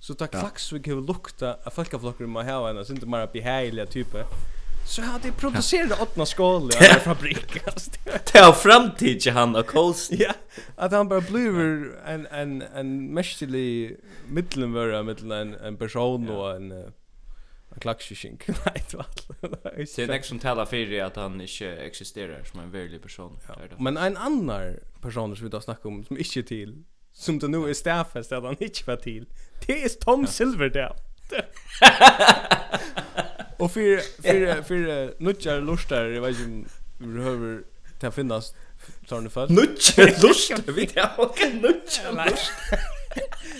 [0.00, 4.24] Så ta Klaxvik hur lukta av folkaflockar man ha en inte bara behäliga typer.
[4.86, 7.90] Så hade de producerat åtta skål i en fabrik alltså.
[8.34, 10.10] har framtid till han och Coles.
[10.12, 10.32] Ja,
[10.76, 11.60] att han bara blev
[12.06, 13.96] en en en mästerlig
[14.28, 16.92] mittelvärre mittel en en person och en
[17.74, 18.48] En klaxskink.
[18.48, 19.06] Nej, det var.
[19.76, 23.38] Det är nästan tala för att han inte existerar som en verklig person.
[23.48, 23.54] Ja.
[23.78, 27.48] Men en annan person som vi då snackar om som inte är till, som det
[27.48, 29.26] nu är stäffast att han inte var till,
[29.66, 30.94] det är Tom Silverdale.
[33.58, 37.62] Och för för för nutjar lustar, jag vet inte om vi behöver
[38.00, 38.54] ta finnas
[39.08, 39.48] sån ni för?
[39.48, 41.10] Nutjar lustar, vi det.
[41.18, 42.99] Okej, nutjar lustar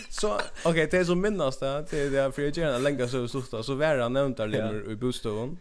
[0.08, 3.28] så okej, det är så minnas det, det är det för jag gärna länge så
[3.28, 5.58] så så var han nämnt där limmer i bostaden.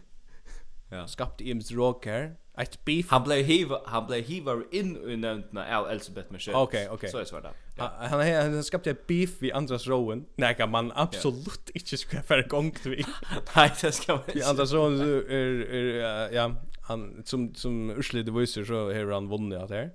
[0.90, 1.06] Ja.
[1.06, 2.36] Skapt Ims Rocker.
[2.58, 3.06] Ett beef.
[3.10, 6.58] Han blev hiva, han blev hiva in i nämntna av Elisabeth Michelle.
[6.58, 7.10] Okej, okej.
[7.10, 7.52] Så är det där.
[7.76, 7.92] Ja.
[7.98, 10.24] Han han han skapte ett beef vid Andras Rowan.
[10.36, 13.04] Nej, kan man absolut inte ska för gång vi.
[13.56, 14.22] Nej, det ska man.
[14.34, 19.70] Vi Andras Rowan är ja, han som som ursliga visar så har han vunnit att
[19.70, 19.90] här.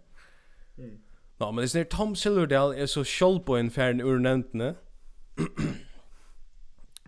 [0.78, 0.98] Mm.
[1.40, 4.76] Ja, men det är Tom Silverdale er så sjålbøyen færen ur nämntne.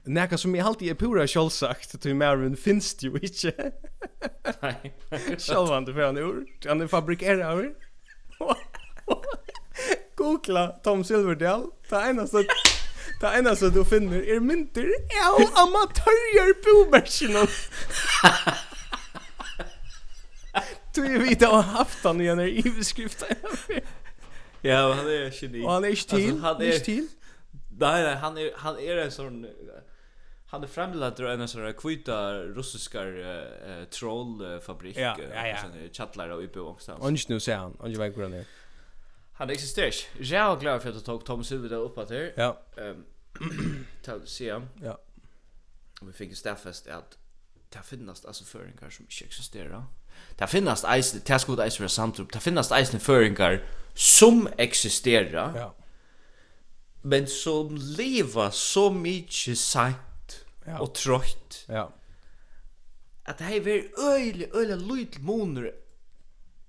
[0.07, 3.51] Nekka som jeg alltid är pura sjålsagt, till Marvin finns det jo ikke.
[4.61, 4.93] Nei.
[5.09, 7.73] för færen ur, han er fabrikerare.
[10.15, 12.43] Googla Tom Silverdale, ta så
[13.21, 14.89] Det eneste du finner er mynter
[15.25, 17.47] av amatørjer boomersjonen.
[20.97, 23.37] Du vet, jeg har haft han igjen i beskriftet.
[24.67, 25.63] Ja, han är geni.
[25.63, 26.29] Og han är stil.
[26.29, 27.07] Alltså, han er ikke til.
[27.79, 29.45] Nej, nej, han är han är en sån
[30.49, 35.57] han är framladdar en sån kvita russiska uh, trollfabrik ja, ja, ja.
[35.61, 38.43] sån chattlar och uppe Og ikke nu ser han, og ikke vet hvor Han er
[39.33, 39.91] Han existerar.
[40.19, 42.33] Jag är glad för att jag tog Tom Silver där uppe där.
[42.37, 42.57] Ja.
[42.77, 43.05] Ehm
[44.03, 44.69] ta se han.
[44.83, 44.97] Ja.
[46.01, 47.17] Och vi fick ju staffast att
[47.69, 49.83] det finnas alltså föringar som inte existerar.
[50.35, 52.33] Det finnas eisen, det skulle eisen för samtrupp.
[52.33, 53.63] Det finnas ice föringar
[53.97, 55.57] som existerar.
[55.57, 55.75] Ja.
[57.01, 60.79] Men som lever så mycket sant ja.
[60.79, 61.65] och trött.
[61.67, 61.93] Ja.
[63.23, 65.73] Att det här är öjlig, öjlig lojt moner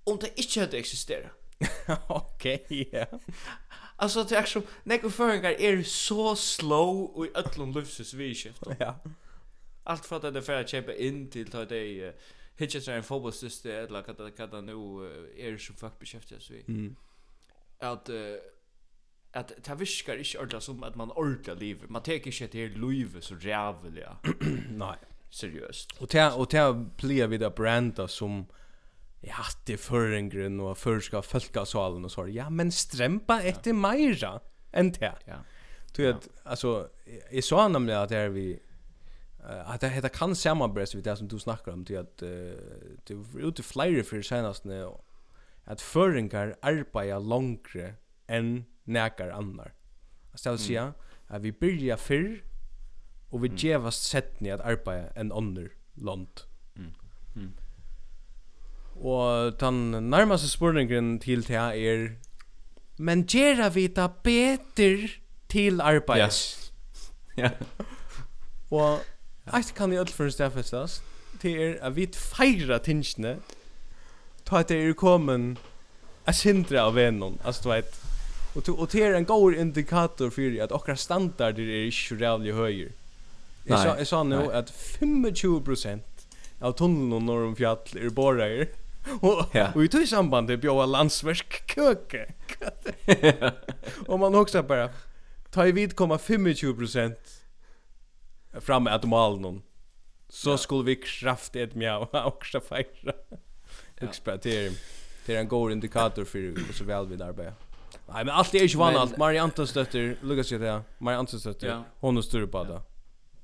[0.04, 1.30] om det inte hade existerat.
[2.06, 3.06] Okej, ja.
[3.96, 8.76] Alltså det är som några föringar är så slow och i öllum livsvis vi skiftar.
[8.78, 8.98] Ja.
[9.82, 12.14] Allt för att det är för att köpa in till att det är
[12.56, 14.72] hitcha sig en fotbollssyster eller vad det nu
[15.36, 16.68] är som folk beskäftigar sig vid.
[16.68, 16.96] Mm
[17.80, 18.38] at uh,
[19.36, 21.84] at det viskar ikkje ordla som at man ordla liv.
[21.92, 24.06] Man tek ikkje til liv så rævelig.
[24.84, 24.96] Nei.
[25.30, 25.98] Seriøst.
[26.00, 28.46] Og til, og til blir vi da branda som
[29.20, 32.24] ja, det er føringren og førska folkasalen og så.
[32.32, 33.76] Ja, men strempa etter ja.
[33.76, 34.30] meira
[34.72, 35.12] enn det.
[35.28, 35.42] Ja.
[35.92, 36.40] Du vet, ja.
[36.54, 36.72] altså,
[37.32, 41.18] jeg sa nemlig at det er vi uh, at det, det kan samarbeid vi det
[41.18, 42.56] som du snakkar om, til at uh,
[43.08, 44.96] det er ute flere for senast og
[45.68, 47.94] at føringar arbeida longre
[48.28, 49.74] enn nekar annar.
[50.32, 50.92] Altså det vil säga
[51.28, 52.38] at vi byrja fyrr
[53.30, 53.56] og vi mm.
[53.56, 56.46] gevast setni at arbeida enn ånder land.
[56.76, 56.92] Mm.
[57.34, 57.52] Mm.
[59.00, 62.08] Och den nærmaste spurningen til det er,
[62.98, 65.08] Men gjerra vi da beter
[65.48, 66.24] til arbeid.
[66.24, 66.64] Yes.
[67.38, 67.50] Ja.
[68.70, 68.98] og,
[69.54, 71.02] eit kan i öll för en stafestas
[71.44, 73.38] er at vi feira tingsne
[74.48, 75.56] ta det er kommen
[76.24, 77.98] a sindra av venon, altså du vet.
[78.54, 82.54] Og, to, og det er en god indikator for at okra standarder er ikke rævlig
[82.56, 82.92] høyer.
[83.68, 86.24] Jeg sa, jeg sa nå at 25%
[86.64, 88.70] av tunnelen norr om fjall er borreir.
[89.24, 89.70] Og, ja.
[89.72, 92.26] og i tog sambandet bjóa landsverk køke.
[94.10, 94.90] og man hoksa bara,
[95.54, 97.38] ta i vid komma 25%
[98.60, 99.62] fram at malen
[100.28, 103.14] så skulle vi kraftigt mjau og också fejra.
[104.00, 104.72] Huxbra, det är
[105.28, 107.54] det är en god indikator för hur så väl vi arbetar.
[108.06, 109.00] Nej, men allt är ju vanligt.
[109.00, 110.82] Allt Maria Antonsdotter, Lucas heter jag.
[110.98, 111.68] Maria Antonsdotter.
[111.68, 111.84] Ja.
[112.00, 112.80] Hon är större på det.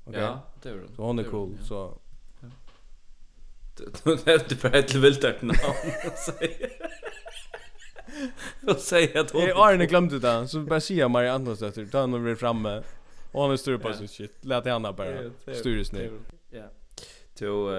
[0.05, 0.21] Okej.
[0.21, 0.95] Ja, det är hon.
[0.95, 1.65] Så hon är cool, ja.
[1.65, 1.99] så
[4.03, 5.57] Du nämnde bara ett viltört namn
[8.67, 9.41] och säger att hon...
[9.41, 12.83] Jag har inte glömt det så bara säger Maria Antonsdotter, ta henne vid framme.
[13.31, 13.93] Och hon är större på ja.
[13.93, 14.37] sin shit.
[14.41, 16.11] Låt henne bara styres ner.
[16.49, 16.65] Ja.
[17.33, 17.71] Så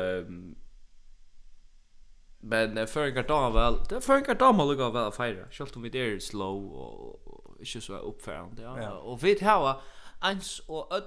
[2.47, 5.51] Men uh, för en kartan väl, det för en kartan man lukar väl fira.
[5.51, 8.63] Schalt om vi är slow och inte så uppförande.
[8.63, 8.83] Ja.
[8.83, 8.91] ja.
[8.91, 9.81] Och vi har
[10.23, 11.03] ens och öll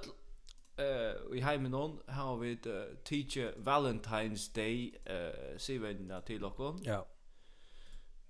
[0.76, 7.06] eh i hemmen on har vi uh, teacher Valentine's Day eh uh, till och Ja.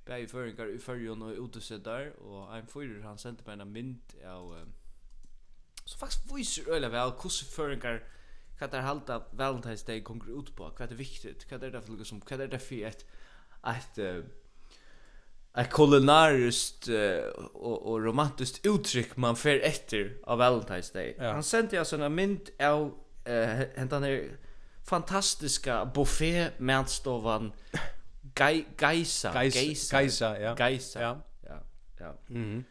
[0.06, 4.48] Bæði føringar i førjun og utesettar og ein fyrir han sent meg en mynd av
[4.50, 4.72] um,
[5.84, 8.00] så faktisk viser øyla vel hvordan føringar
[8.60, 10.72] vad er halda Valentine's Day kommer ut på?
[10.78, 11.46] Vad är viktigt?
[11.50, 13.06] Vad är det för liksom vad är det för ett
[13.66, 13.98] ett
[15.56, 16.88] ett kulinariskt
[17.52, 21.16] och och romantiskt uttryck man för etter av Valentine's Day.
[21.18, 21.32] Ja.
[21.32, 24.38] Han sendte jeg sånn såna mynt av eh hentan är
[24.84, 27.52] fantastiska buffé matstovan
[28.38, 30.54] Ge Geisa Geisa Geisa ja.
[30.58, 31.16] Geisa ja.
[31.42, 31.58] Ja
[32.00, 32.14] ja.
[32.28, 32.42] Mhm.
[32.42, 32.64] Mm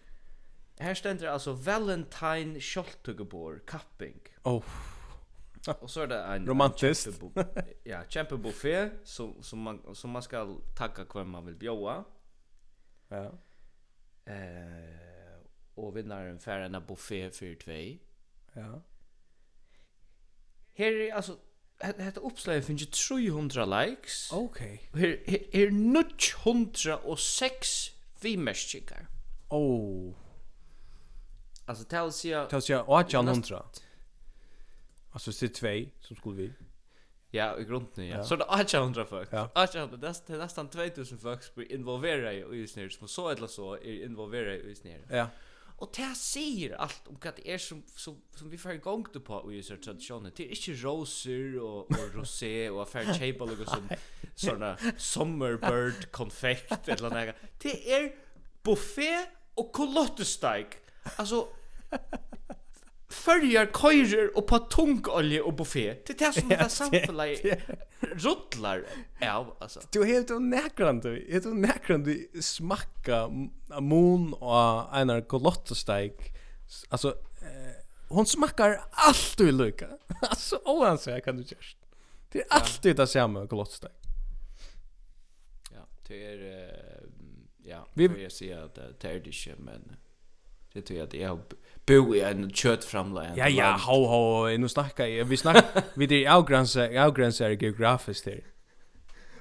[0.79, 4.19] Här ständer alltså Valentine Scholtugebor Kapping.
[4.43, 4.63] Oh.
[5.79, 7.21] Och så är det en romantiskt.
[7.83, 12.03] ja, kämpe buffé som som man som man ska tacka vem man vill bjuda.
[13.07, 13.31] Ja.
[14.25, 15.09] Eh
[15.75, 17.97] och vinnaren får en buffé för två.
[18.53, 18.81] Ja.
[20.73, 21.37] Här är alltså
[21.81, 24.33] Hetta uppslaget finnst 300 likes.
[24.33, 24.77] Okay.
[24.93, 27.91] Her er 906 106
[28.21, 29.07] vimerskikar.
[29.49, 30.13] Oh.
[31.65, 32.49] Alltså tals jag...
[32.49, 33.65] Tals jag 800.
[35.11, 36.53] Alltså det två som skulle vi.
[37.31, 38.17] Ja, i grunden ja.
[38.17, 38.23] ja.
[38.23, 39.29] Så det är 800 folk.
[39.31, 39.49] Ja.
[39.63, 43.73] 800, det är nästan 2000 folk som är involverade i snär som så eller så
[43.73, 45.05] är involverade i snär.
[45.09, 45.27] Ja.
[45.79, 49.19] Och det säger allt om vad det är som som som vi får igång det
[49.19, 50.31] på i så traditionen.
[50.35, 53.89] Det är inte rosor och och rosé och affär chapel och sån
[54.35, 57.35] såna summerbird konfekt eller något.
[57.61, 58.15] Det är
[58.63, 60.67] buffé och kolottesteig.
[61.17, 61.47] Alltså
[63.09, 65.95] Följer köjer och på tungolje och buffé.
[66.05, 67.63] Det är det som det här samfunnet
[68.01, 68.85] ruttlar
[69.21, 69.55] av.
[69.59, 69.79] Alltså.
[69.91, 71.21] Du är helt onäkrande.
[71.29, 73.29] Helt onäkrande smacka
[73.81, 76.35] mun och en kolottestajk.
[76.89, 77.07] Alltså,
[77.41, 79.87] eh, hon smackar allt i lycka.
[80.21, 81.63] alltså, oansväg kan du göra.
[82.31, 83.93] Det är alltid det samma kolottestajk.
[85.71, 86.37] Ja, det är...
[86.37, 87.09] Uh,
[87.63, 88.23] ja, vi...
[88.23, 89.95] jag säga att det är det inte, men...
[90.73, 91.39] Det tror jag att jag har
[91.89, 93.25] bo i en köttframla.
[93.35, 95.25] Ja, ja, ho, ho, nu snackar jag.
[95.25, 98.43] Vi snackar, vi det är avgränsar, geografiskt här.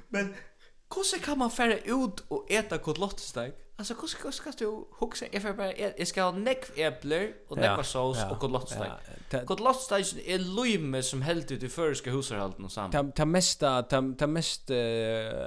[0.08, 0.34] Men,
[0.94, 3.54] hur kan man färra ut och äta kotlottestek?
[3.76, 3.94] Alltså,
[4.24, 5.26] hur ska du huxa?
[5.30, 8.90] Jag får bara, jag ska ha nekv äppler och nekva sås och kotlottestek.
[9.46, 13.16] Kotlottestek är lujme som helt ut i förriska husarhalten och samt.
[13.16, 13.82] Det mesta,
[14.18, 14.70] det mest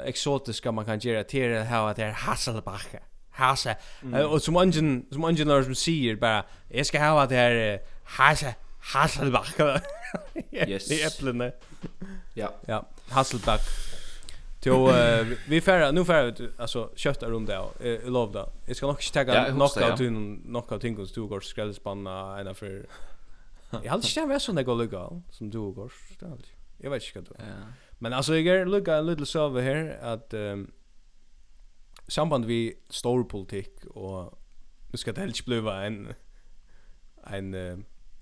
[0.06, 3.00] exotiska man kan göra till det här det är hasselbacka
[3.32, 3.76] hasa.
[4.04, 4.30] Mm.
[4.30, 8.54] Och som ungen som ungen när som säger bara jag ska ha det här hasa
[8.82, 9.60] Hasselback.
[10.52, 10.92] yes.
[10.92, 11.52] I äpplen.
[12.34, 12.54] Ja.
[12.66, 13.62] Ja, Hasselback.
[14.64, 14.92] Jo,
[15.48, 17.66] vi färra, nu färra vi alltså köttar runt där.
[17.84, 18.50] Jag lovar det.
[18.66, 22.86] Jag ska nog inte ta knockout till knockout ting som du går skrällspanna ena för
[23.72, 25.92] Jag hade inte varit sån där goliga som du går.
[26.78, 27.54] Jag vet inte vad det Ja.
[28.00, 30.72] Men alltså jag är lugga en liten server här att um,
[32.12, 34.40] samband vi stor politik och
[34.92, 36.14] nu ska det helst bliva en
[37.28, 37.80] en uh,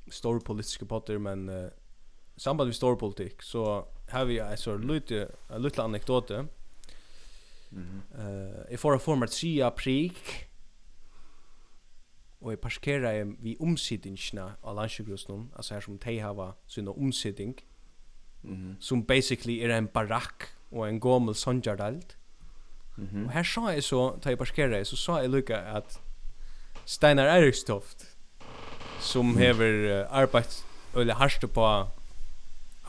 [0.07, 1.69] stor politisk potter men uh,
[2.35, 6.45] samband vi stor politik så har vi alltså lite en liten anekdote.
[7.69, 8.01] Mhm.
[8.15, 10.49] Mm eh, uh, i förra format sia prik
[12.39, 17.55] och jag parkerar jag vid omsittningarna av landsjukhusen, alltså här som de har sin omsittning,
[18.43, 18.75] mm -hmm.
[18.79, 22.18] som basically är en barack och en gammal sonjardalt.
[23.07, 23.25] -hmm.
[23.25, 25.99] Og her sa jeg så, da jeg parskeret, så sa jeg lukka at
[26.85, 28.05] Steinar Erikstoft,
[28.99, 30.63] som hever uh, arbeidt
[30.95, 31.65] eller harste på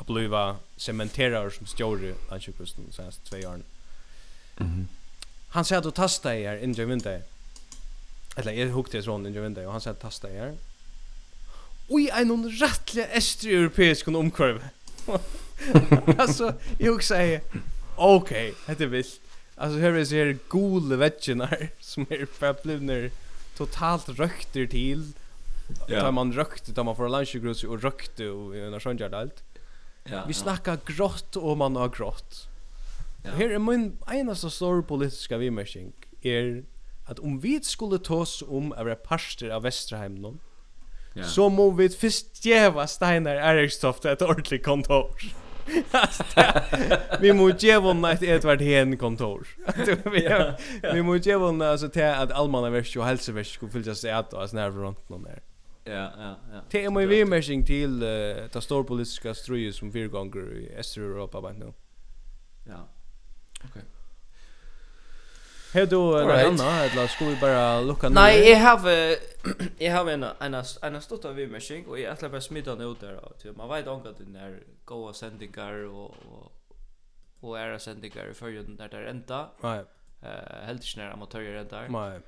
[0.01, 3.65] å bliva cementerar som stjóri landsjukkusten de senaste tvei åren.
[4.61, 4.87] Mm -hmm.
[5.51, 7.23] Han sier at du tasta i her i vindag.
[8.37, 10.55] Eller jeg hukte jeg sånn i vindag, og han sier at tasta i her.
[11.91, 14.63] Ui, ein noen rettelig estri europeisk omkvarv.
[16.23, 17.41] altså, jeg hukse jeg,
[17.97, 18.31] ok,
[18.67, 19.19] hette er vilt.
[19.61, 21.49] Alltså här är så här gula väggarna
[21.81, 23.11] som är förblivna
[23.57, 25.13] totalt rökter till.
[25.89, 26.01] Ja.
[26.01, 29.43] Tar man rökte, tar man för lunchgrus och rökte och en sån gör allt.
[30.05, 30.25] Ja.
[30.27, 32.49] Vi snackar grått och man har grått.
[33.25, 33.31] Ja.
[33.31, 35.93] Här är min enaste stor politiska vimersing
[36.23, 36.65] är
[37.07, 40.39] att om vi skulle ta oss om att parster av Västerheim
[41.15, 41.25] ja.
[41.25, 45.15] så må vi först geva Steinar Erikstoft ett ordentligt kontor
[47.21, 49.47] vi må ge vunna et Edvard Hen kontor.
[50.95, 54.35] vi må ge vunna alltså till att allmänna vers och hälsovers skulle fyllas sig att
[54.35, 55.43] alltså när rundt någon der.
[55.85, 56.61] Ja, ja, ja.
[56.71, 61.41] Det är ju meshing til uh, det stor politiska ströjet som vi går i Europa
[61.41, 61.73] bara nu.
[62.67, 62.89] Ja.
[63.65, 63.69] Okej.
[63.69, 63.83] Okay.
[65.73, 68.15] Hur då en annan eller ska vi bara lucka ner?
[68.15, 68.91] Nej, jag har
[69.79, 73.33] jag har en en en stort av maskin och jag släpper smita den ut där
[73.43, 76.53] Typ man vet om att den där goa sändningar och och
[77.41, 79.49] och era sändningar i den där där ända.
[79.61, 79.85] Nej.
[80.23, 81.89] Eh helt snär amatörer där.
[81.89, 82.21] Nej.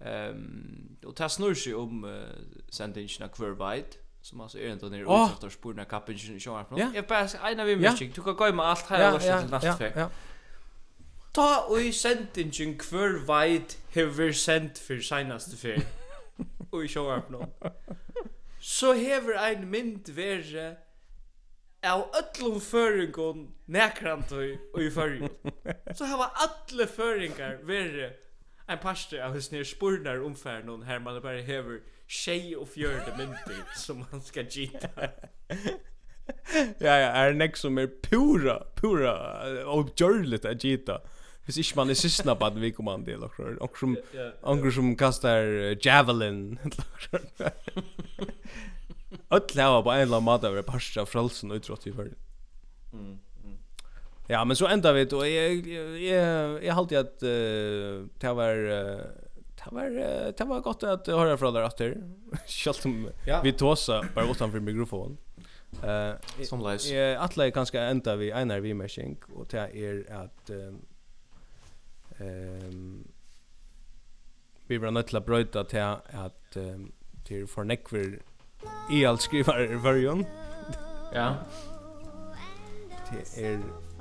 [0.00, 2.22] Ehm och tas snur sig om uh,
[2.70, 6.92] sändningarna kvar vid som alltså är inte ner utåt och spårna kappen i sjön.
[6.94, 8.12] Jag bara en av maskin.
[8.14, 10.00] Du kan gå med allt här och så till nästa vecka.
[10.00, 10.10] Ja, ja
[11.38, 15.84] ta oi sendingen hver veit hever sent for seinaste fer.
[16.74, 17.44] Oi show up no.
[18.60, 20.64] Så hever ein mynd verre
[21.86, 25.28] av öllum føringon nekrantøy og i fyrir.
[25.94, 28.08] Så hava alle føringar verre
[28.68, 33.14] en pastor av hos nere spurnar omfär någon här man bara hever tjej och fjörde
[33.18, 34.88] mynter som man ska gita.
[36.78, 39.14] ja, ja, er nek som er pura, pura
[39.66, 41.00] og görligt att gita.
[41.48, 43.54] Hvis ikke man er sysna på at vi kommer an til okkur.
[43.64, 43.94] Okkur som,
[44.52, 45.46] okkur som kastar
[45.80, 46.58] javelin.
[49.32, 52.18] Öll hava på en eller annan måte vært parst av frelsen og utrott i fyrir.
[54.28, 58.68] Ja, men så enda vi, og jeg, jeg, jeg, halte at uh, det var...
[58.68, 59.24] Uh,
[59.58, 59.90] Det var
[60.38, 61.96] det var gott att höra från där åter.
[62.46, 63.08] selv om
[63.42, 65.16] vi tåsa bare utanfor mikrofonen.
[65.84, 66.86] Uh, som leis.
[66.90, 70.50] Jeg atle er ganske enda vi einar vi-mersing, og det är att
[72.20, 73.06] ehm
[74.68, 76.90] vi var nødt til å brøyta til at um,
[77.24, 78.18] til for nekver
[78.92, 80.04] i alt skriver i
[81.14, 81.28] ja.
[83.08, 83.58] Det er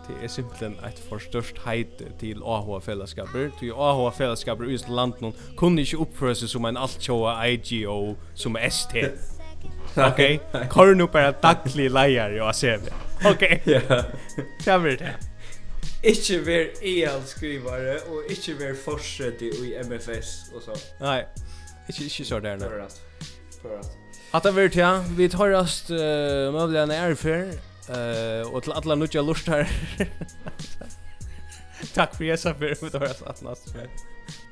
[0.07, 5.81] det er simpelthen et for størst heite til AHA-fellesskaper til AHA-fellesskaper i landet noen kunne
[5.81, 9.03] ikke oppføre seg som en altkjåa IGO som ST
[10.07, 10.22] ok,
[10.69, 12.88] kor nu bare daglig leier i ACV.
[13.26, 13.44] ok,
[14.64, 15.27] kommer det
[16.04, 20.76] Ikke vær EL-skrivare og ikke vær forsøtig i MFS og så.
[21.02, 21.22] Nei,
[21.90, 22.58] ikke, ikke så der.
[22.62, 22.68] nå.
[23.62, 23.90] Pørat.
[24.34, 24.91] At det vært, ja.
[25.18, 27.48] Vi tar rast uh, møblene er før,
[27.90, 29.66] uh, og til alle nødja lust her.
[31.98, 33.90] Takk for jeg sa før, vi tar rast at last før.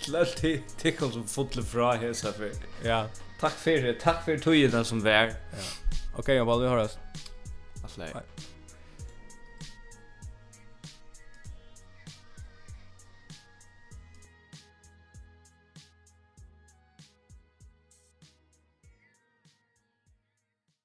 [0.02, 0.44] Til alt
[0.82, 2.56] tikkum som fotle fra hesa før.
[2.86, 3.04] Ja.
[3.42, 5.36] Takk for det, takk for togene som vær.
[5.54, 5.70] Ja.
[6.16, 7.24] Ok, Jambal, vi har rast.
[7.84, 8.12] Atle.
[8.16, 8.52] Hei.